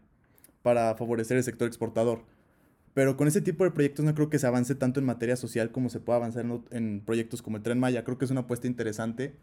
para 0.62 0.94
favorecer 0.94 1.36
el 1.38 1.44
sector 1.44 1.68
exportador. 1.68 2.26
Pero 2.94 3.18
con 3.18 3.28
ese 3.28 3.42
tipo 3.42 3.64
de 3.64 3.72
proyectos 3.72 4.06
no 4.06 4.14
creo 4.14 4.30
que 4.30 4.38
se 4.38 4.46
avance 4.46 4.76
tanto 4.76 5.00
en 5.00 5.08
materia 5.08 5.36
social 5.36 5.72
como 5.72 5.90
se 5.90 6.00
pueda 6.00 6.18
avanzar 6.18 6.46
en, 6.46 6.64
en 6.70 7.02
proyectos 7.04 7.42
como 7.42 7.58
el 7.58 7.64
Tren 7.64 7.80
Maya. 7.80 8.04
Creo 8.04 8.20
que 8.20 8.26
es 8.26 8.32
una 8.32 8.42
apuesta 8.42 8.68
interesante 8.68 9.34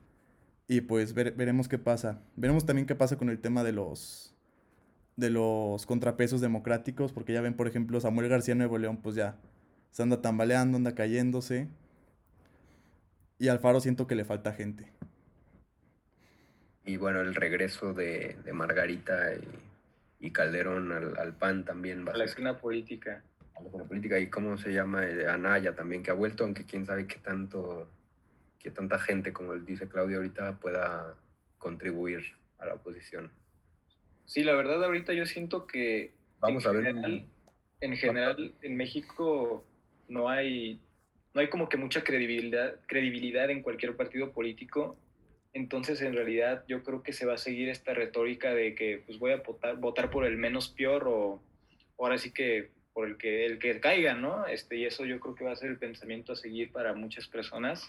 y 0.68 0.82
pues 0.82 1.14
ver, 1.14 1.32
veremos 1.32 1.66
qué 1.66 1.78
pasa. 1.78 2.22
Veremos 2.36 2.64
también 2.64 2.86
qué 2.86 2.94
pasa 2.94 3.16
con 3.16 3.28
el 3.28 3.40
tema 3.40 3.64
de 3.64 3.72
los 3.72 4.33
de 5.16 5.30
los 5.30 5.86
contrapesos 5.86 6.40
democráticos, 6.40 7.12
porque 7.12 7.32
ya 7.32 7.40
ven, 7.40 7.54
por 7.54 7.68
ejemplo, 7.68 8.00
Samuel 8.00 8.28
García 8.28 8.54
Nuevo 8.54 8.78
León, 8.78 8.98
pues 9.02 9.14
ya 9.14 9.36
se 9.90 10.02
anda 10.02 10.20
tambaleando, 10.20 10.76
anda 10.76 10.94
cayéndose. 10.94 11.68
Y 13.38 13.48
Alfaro 13.48 13.80
siento 13.80 14.06
que 14.06 14.14
le 14.14 14.24
falta 14.24 14.52
gente. 14.52 14.86
Y 16.84 16.96
bueno, 16.96 17.20
el 17.20 17.34
regreso 17.34 17.94
de, 17.94 18.36
de 18.44 18.52
Margarita 18.52 19.34
y, 19.34 20.26
y 20.26 20.30
Calderón 20.30 20.92
al, 20.92 21.18
al, 21.18 21.34
PAN 21.34 21.64
también 21.64 22.06
va 22.06 22.12
a 22.12 22.16
la 22.16 22.24
escena 22.24 22.58
política 22.58 23.22
la 23.62 23.84
política 23.84 24.18
y 24.18 24.28
cómo 24.28 24.58
se 24.58 24.72
llama 24.72 25.06
eh, 25.06 25.28
Anaya 25.28 25.74
también 25.74 26.02
que 26.02 26.10
ha 26.10 26.14
vuelto 26.14 26.44
aunque 26.44 26.64
quién 26.64 26.86
sabe 26.86 27.06
qué 27.06 27.18
tanto 27.18 27.88
que 28.58 28.70
tanta 28.70 28.98
gente 28.98 29.32
como 29.32 29.54
dice 29.54 29.88
Claudia 29.88 30.16
ahorita 30.16 30.58
pueda 30.58 31.14
contribuir 31.58 32.24
a 32.58 32.66
la 32.66 32.74
oposición 32.74 33.30
sí 34.24 34.42
la 34.42 34.54
verdad 34.54 34.82
ahorita 34.84 35.12
yo 35.12 35.26
siento 35.26 35.66
que 35.66 36.12
vamos 36.40 36.64
en 36.64 36.70
a 36.70 36.72
ver 36.72 36.84
general, 36.86 37.26
en 37.80 37.96
general 37.96 38.54
en 38.62 38.76
México 38.76 39.64
no 40.08 40.28
hay 40.28 40.80
no 41.34 41.40
hay 41.40 41.48
como 41.48 41.68
que 41.68 41.76
mucha 41.76 42.04
credibilidad 42.04 42.76
credibilidad 42.86 43.50
en 43.50 43.62
cualquier 43.62 43.96
partido 43.96 44.32
político 44.32 44.96
entonces 45.52 46.00
en 46.02 46.14
realidad 46.14 46.64
yo 46.68 46.82
creo 46.82 47.02
que 47.02 47.12
se 47.12 47.26
va 47.26 47.34
a 47.34 47.38
seguir 47.38 47.68
esta 47.68 47.94
retórica 47.94 48.54
de 48.54 48.74
que 48.74 49.02
pues 49.06 49.18
voy 49.18 49.32
a 49.32 49.36
votar 49.36 49.76
votar 49.76 50.10
por 50.10 50.24
el 50.24 50.36
menos 50.36 50.68
peor 50.68 51.06
o 51.06 51.42
ahora 51.98 52.18
sí 52.18 52.32
que 52.32 52.70
por 52.94 53.08
el 53.08 53.18
que, 53.18 53.44
el 53.44 53.58
que 53.58 53.80
caiga, 53.80 54.14
¿no? 54.14 54.46
Este, 54.46 54.76
y 54.76 54.86
eso 54.86 55.04
yo 55.04 55.18
creo 55.20 55.34
que 55.34 55.44
va 55.44 55.52
a 55.52 55.56
ser 55.56 55.70
el 55.70 55.78
pensamiento 55.78 56.32
a 56.32 56.36
seguir 56.36 56.70
para 56.70 56.94
muchas 56.94 57.26
personas. 57.26 57.86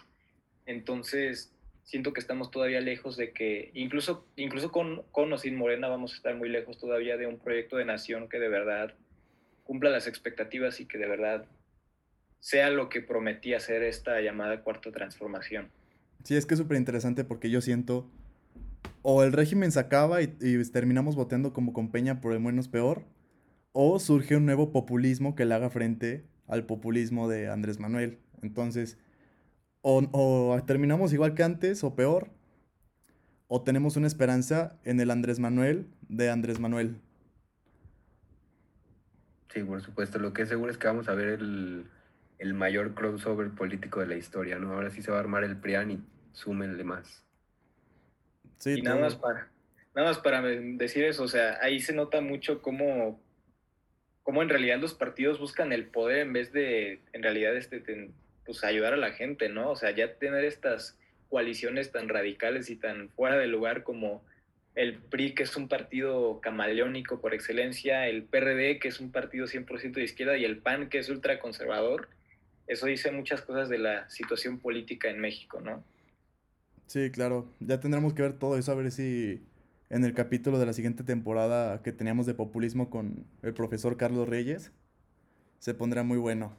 Entonces, 0.66 1.55
siento 1.86 2.14
que 2.14 2.20
estamos 2.20 2.52
todavía 2.52 2.82
lejos 2.82 3.16
de 3.16 3.32
que, 3.32 3.72
incluso, 3.74 4.26
incluso 4.36 4.72
con, 4.72 5.04
con 5.12 5.32
o 5.32 5.38
sin 5.38 5.56
Morena, 5.56 5.88
vamos 5.88 6.14
a 6.14 6.16
estar 6.18 6.36
muy 6.36 6.50
lejos 6.50 6.78
todavía 6.78 7.16
de 7.16 7.28
un 7.28 7.38
proyecto 7.38 7.78
de 7.78 7.86
nación 7.86 8.28
que 8.28 8.40
de 8.40 8.50
verdad 8.50 8.94
cumpla 9.64 9.92
las 9.92 10.08
expectativas 10.08 10.80
y 10.80 10.86
que 10.86 10.98
de 10.98 11.08
verdad 11.08 11.46
sea 12.40 12.70
lo 12.70 12.90
que 12.90 13.02
prometía 13.02 13.60
ser 13.60 13.84
esta 13.84 14.20
llamada 14.20 14.62
cuarta 14.62 14.92
transformación. 14.92 15.70
Sí, 16.24 16.36
es 16.36 16.46
que 16.46 16.56
es 16.56 16.60
súper 16.60 16.78
interesante 16.78 17.24
porque 17.24 17.50
yo 17.50 17.62
siento, 17.62 18.10
o 19.04 19.24
el 19.24 19.32
régimen 19.32 19.72
se 19.72 19.80
acaba 19.80 20.22
y, 20.24 20.36
y 20.42 20.64
terminamos 20.72 21.16
votando 21.16 21.54
como 21.54 21.72
con 21.72 21.92
Peña 21.92 22.20
por 22.20 22.34
el 22.34 22.40
menos 22.40 22.68
peor, 22.68 23.04
o 23.74 24.00
surge 24.00 24.36
un 24.36 24.46
nuevo 24.46 24.72
populismo 24.72 25.36
que 25.36 25.46
le 25.46 25.54
haga 25.54 25.70
frente 25.70 26.24
al 26.48 26.66
populismo 26.66 27.28
de 27.28 27.50
Andrés 27.50 27.80
Manuel. 27.80 28.18
Entonces, 28.42 28.98
o, 29.88 30.02
o, 30.14 30.64
terminamos 30.64 31.14
igual 31.14 31.36
que 31.36 31.44
antes 31.44 31.84
o 31.84 31.96
peor, 31.96 32.30
o 33.48 33.62
tenemos 33.62 33.96
una 33.98 34.08
esperanza 34.08 34.80
en 34.84 35.00
el 35.00 35.12
Andrés 35.12 35.38
Manuel 35.38 35.86
de 36.10 36.32
Andrés 36.32 36.60
Manuel. 36.60 36.96
Sí, 39.54 39.64
por 39.64 39.84
supuesto. 39.84 40.18
Lo 40.18 40.34
que 40.34 40.42
es 40.42 40.50
seguro 40.50 40.72
es 40.72 40.80
que 40.80 40.88
vamos 40.88 41.08
a 41.08 41.14
ver 41.14 41.28
el, 41.28 41.86
el 42.40 42.54
mayor 42.56 42.96
crossover 42.96 43.52
político 43.52 44.00
de 44.00 44.08
la 44.08 44.16
historia, 44.16 44.58
¿no? 44.58 44.74
Ahora 44.74 44.90
sí 44.90 45.04
se 45.04 45.12
va 45.12 45.18
a 45.18 45.20
armar 45.20 45.44
el 45.44 45.56
PRIAN 45.56 45.92
y 45.92 46.04
súmenle 46.34 46.84
más. 46.84 47.24
Sí, 48.58 48.80
y 48.80 48.82
nada 48.82 49.00
más, 49.00 49.16
para, 49.16 49.52
nada 49.94 50.08
más 50.08 50.18
para 50.18 50.42
decir 50.42 51.04
eso, 51.04 51.22
o 51.22 51.28
sea, 51.28 51.60
ahí 51.62 51.80
se 51.80 51.94
nota 51.94 52.22
mucho 52.22 52.64
cómo 52.64 53.22
cómo 54.24 54.42
en 54.42 54.50
realidad 54.50 54.80
los 54.80 54.96
partidos 54.96 55.40
buscan 55.40 55.72
el 55.72 55.86
poder 55.86 56.18
en 56.18 56.34
vez 56.34 56.52
de, 56.52 57.04
en 57.14 57.22
realidad, 57.22 57.56
este, 57.56 58.10
pues 58.46 58.64
ayudar 58.64 58.94
a 58.94 58.98
la 58.98 59.12
gente, 59.12 59.50
¿no? 59.50 59.72
O 59.72 59.76
sea, 59.76 59.92
ya 59.92 60.16
tener 60.16 60.46
estas 60.46 60.98
coaliciones 61.30 61.92
tan 61.92 62.08
radicales 62.08 62.70
y 62.70 62.76
tan 62.76 63.10
fuera 63.10 63.38
de 63.38 63.48
lugar 63.48 63.84
como 63.84 64.24
el 64.76 64.98
PRI, 64.98 65.34
que 65.34 65.44
es 65.44 65.56
un 65.56 65.68
partido 65.68 66.42
camaleónico 66.42 67.22
por 67.22 67.34
excelencia, 67.34 68.08
el 68.08 68.24
PRD, 68.24 68.80
que 68.80 68.90
es 68.90 69.00
un 69.00 69.12
partido 69.12 69.48
100% 69.48 69.94
de 69.94 70.04
izquierda, 70.04 70.38
y 70.38 70.46
el 70.46 70.58
PAN, 70.58 70.90
que 70.90 71.00
es 71.00 71.10
ultraconservador, 71.10 72.10
eso 72.68 72.86
dice 72.88 73.12
muchas 73.12 73.42
cosas 73.42 73.70
de 73.70 73.78
la 73.78 74.10
situación 74.10 74.60
política 74.60 75.10
en 75.10 75.20
México, 75.20 75.62
¿no? 75.62 75.84
Sí, 76.88 77.10
claro. 77.12 77.48
Ya 77.60 77.80
tendremos 77.80 78.14
que 78.14 78.22
ver 78.22 78.34
todo 78.34 78.58
eso, 78.58 78.72
a 78.72 78.76
ver 78.76 78.92
si 78.92 79.42
en 79.90 80.04
el 80.04 80.14
capítulo 80.14 80.60
de 80.60 80.66
la 80.66 80.74
siguiente 80.74 81.04
temporada 81.04 81.82
que 81.82 81.92
teníamos 81.92 82.26
de 82.26 82.34
populismo 82.34 82.90
con 82.90 83.26
el 83.44 83.54
profesor 83.54 83.98
Carlos 83.98 84.28
Reyes. 84.28 84.72
Se 85.60 85.74
pondrá 85.74 86.04
muy 86.04 86.18
bueno. 86.18 86.56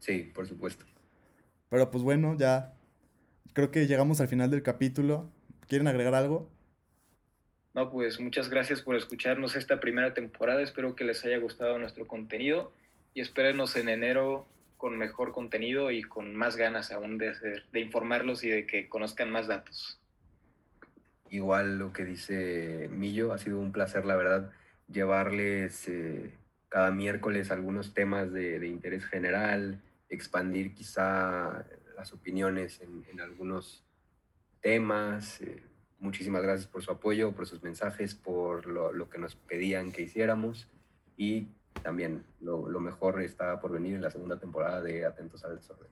Sí, 0.00 0.30
por 0.34 0.46
supuesto. 0.46 0.84
Pero 1.68 1.90
pues 1.90 2.02
bueno, 2.02 2.36
ya 2.36 2.74
creo 3.52 3.70
que 3.70 3.86
llegamos 3.86 4.20
al 4.20 4.28
final 4.28 4.50
del 4.50 4.62
capítulo. 4.62 5.30
¿Quieren 5.68 5.86
agregar 5.86 6.14
algo? 6.14 6.50
No, 7.74 7.90
pues 7.90 8.18
muchas 8.18 8.50
gracias 8.50 8.82
por 8.82 8.96
escucharnos 8.96 9.54
esta 9.54 9.78
primera 9.78 10.12
temporada. 10.12 10.60
Espero 10.60 10.96
que 10.96 11.04
les 11.04 11.24
haya 11.24 11.38
gustado 11.38 11.78
nuestro 11.78 12.08
contenido 12.08 12.72
y 13.14 13.20
espérenos 13.20 13.76
en 13.76 13.88
enero 13.88 14.48
con 14.76 14.98
mejor 14.98 15.32
contenido 15.32 15.90
y 15.90 16.02
con 16.02 16.34
más 16.34 16.56
ganas 16.56 16.90
aún 16.90 17.18
de, 17.18 17.28
hacer, 17.28 17.66
de 17.70 17.80
informarlos 17.80 18.42
y 18.42 18.48
de 18.48 18.66
que 18.66 18.88
conozcan 18.88 19.30
más 19.30 19.46
datos. 19.46 20.00
Igual 21.28 21.78
lo 21.78 21.92
que 21.92 22.04
dice 22.04 22.88
Millo, 22.90 23.32
ha 23.32 23.38
sido 23.38 23.60
un 23.60 23.72
placer, 23.72 24.04
la 24.04 24.16
verdad, 24.16 24.50
llevarles 24.88 25.86
eh, 25.86 26.32
cada 26.68 26.90
miércoles 26.90 27.52
algunos 27.52 27.94
temas 27.94 28.32
de, 28.32 28.58
de, 28.58 28.66
interés 28.66 29.04
general, 29.04 29.80
expandir 30.10 30.74
quizá 30.74 31.64
las 31.96 32.12
opiniones 32.12 32.80
en, 32.80 33.20
algunos 33.20 33.84
temas. 34.60 35.40
Eh, 35.40 35.62
muchísimas 35.98 36.42
gracias 36.42 36.66
por 36.66 36.82
su 36.82 36.90
apoyo, 36.90 37.32
por 37.32 37.46
sus 37.46 37.62
mensajes, 37.62 38.14
por 38.14 38.66
lo, 38.66 38.92
lo 38.92 39.08
que 39.08 39.18
nos 39.18 39.36
pedían 39.36 39.92
que 39.92 40.02
hiciéramos 40.02 40.68
y 41.16 41.48
también 41.82 42.24
lo, 42.40 42.68
lo, 42.68 42.80
mejor 42.80 43.22
está 43.22 43.60
por 43.60 43.72
venir 43.72 43.94
en 43.94 44.02
la 44.02 44.10
segunda 44.10 44.38
temporada 44.38 44.82
de 44.82 45.06
Atentos 45.06 45.44
al 45.44 45.56
Desorden. 45.56 45.88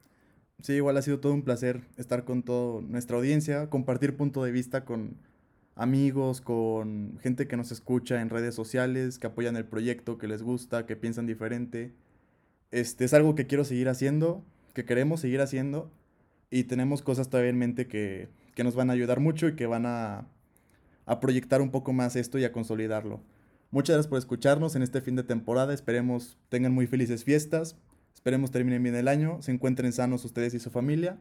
Sí, 0.61 0.75
igual 0.75 0.97
ha 0.97 1.03
sido 1.03 1.21
todo 1.21 1.33
un 1.33 1.43
placer 1.43 1.83
estar 1.97 2.25
con 2.25 2.43
toda 2.43 2.83
nuestra 2.83 3.17
audiencia, 3.17 3.71
compartir 3.71 4.17
punto 4.17 4.43
de 4.43 4.51
vista 4.51 4.85
con 4.85 5.17
amigos, 5.77 6.41
con 6.41 7.19
gente 7.23 7.47
que 7.47 7.57
nos 7.57 7.71
escucha 7.71 8.21
en 8.21 8.29
redes 8.29 8.55
sociales, 8.55 9.19
que 9.19 9.29
apoyan 9.29 9.57
el 9.57 9.65
proyecto, 9.65 10.19
que 10.19 10.27
les 10.27 10.43
gusta, 10.43 10.85
que 10.85 10.97
piensan 10.97 11.27
diferente. 11.27 11.95
Este 12.71 13.05
es 13.05 13.15
algo 13.15 13.35
que 13.35 13.47
quiero 13.47 13.65
seguir 13.65 13.89
haciendo, 13.89 14.45
que 14.75 14.85
queremos 14.85 15.21
seguir 15.21 15.41
haciendo 15.41 15.91
y 16.51 16.65
tenemos 16.65 17.03
cosas 17.03 17.29
todavía 17.31 17.51
en 17.51 17.59
mente 17.59 17.87
que, 17.87 18.29
que 18.55 18.65
nos 18.65 18.75
van 18.75 18.91
a 18.91 18.93
ayudar 18.93 19.21
mucho 19.21 19.49
y 19.49 19.57
que 19.57 19.67
van 19.67 19.87
a, 19.87 20.27
a 21.07 21.21
proyectar 21.21 21.63
un 21.63 21.71
poco 21.71 21.93
más 21.93 22.17
esto 22.17 22.39
y 22.39 22.45
a 22.45 22.53
consolidarlo. 22.53 23.21
Muchas 23.71 23.95
gracias 23.95 24.09
por 24.09 24.19
escucharnos 24.19 24.77
en 24.77 24.83
este 24.83 25.01
fin 25.01 25.17
de 25.17 25.23
temporada. 25.23 25.75
Esperemos 25.75 26.39
tengan 26.49 26.73
muy 26.73 26.87
felices 26.87 27.25
fiestas. 27.25 27.77
Esperemos 28.15 28.51
terminen 28.51 28.83
bien 28.83 28.97
el 28.97 29.09
año, 29.09 29.41
se 29.43 29.53
encuentren 29.53 29.93
sanos 29.93 30.25
ustedes 30.25 30.55
y 30.55 30.59
su 30.59 30.71
familia. 30.71 31.19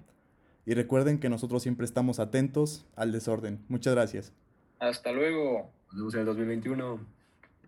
Y 0.65 0.73
recuerden 0.73 1.19
que 1.19 1.29
nosotros 1.29 1.63
siempre 1.63 1.85
estamos 1.85 2.19
atentos 2.19 2.85
al 2.95 3.11
desorden. 3.11 3.63
Muchas 3.69 3.93
gracias. 3.93 4.33
Hasta 4.79 5.11
luego. 5.11 5.71
Nos 5.91 5.97
vemos 5.97 6.13
en 6.15 6.19
el 6.21 6.25
2021. 6.25 7.16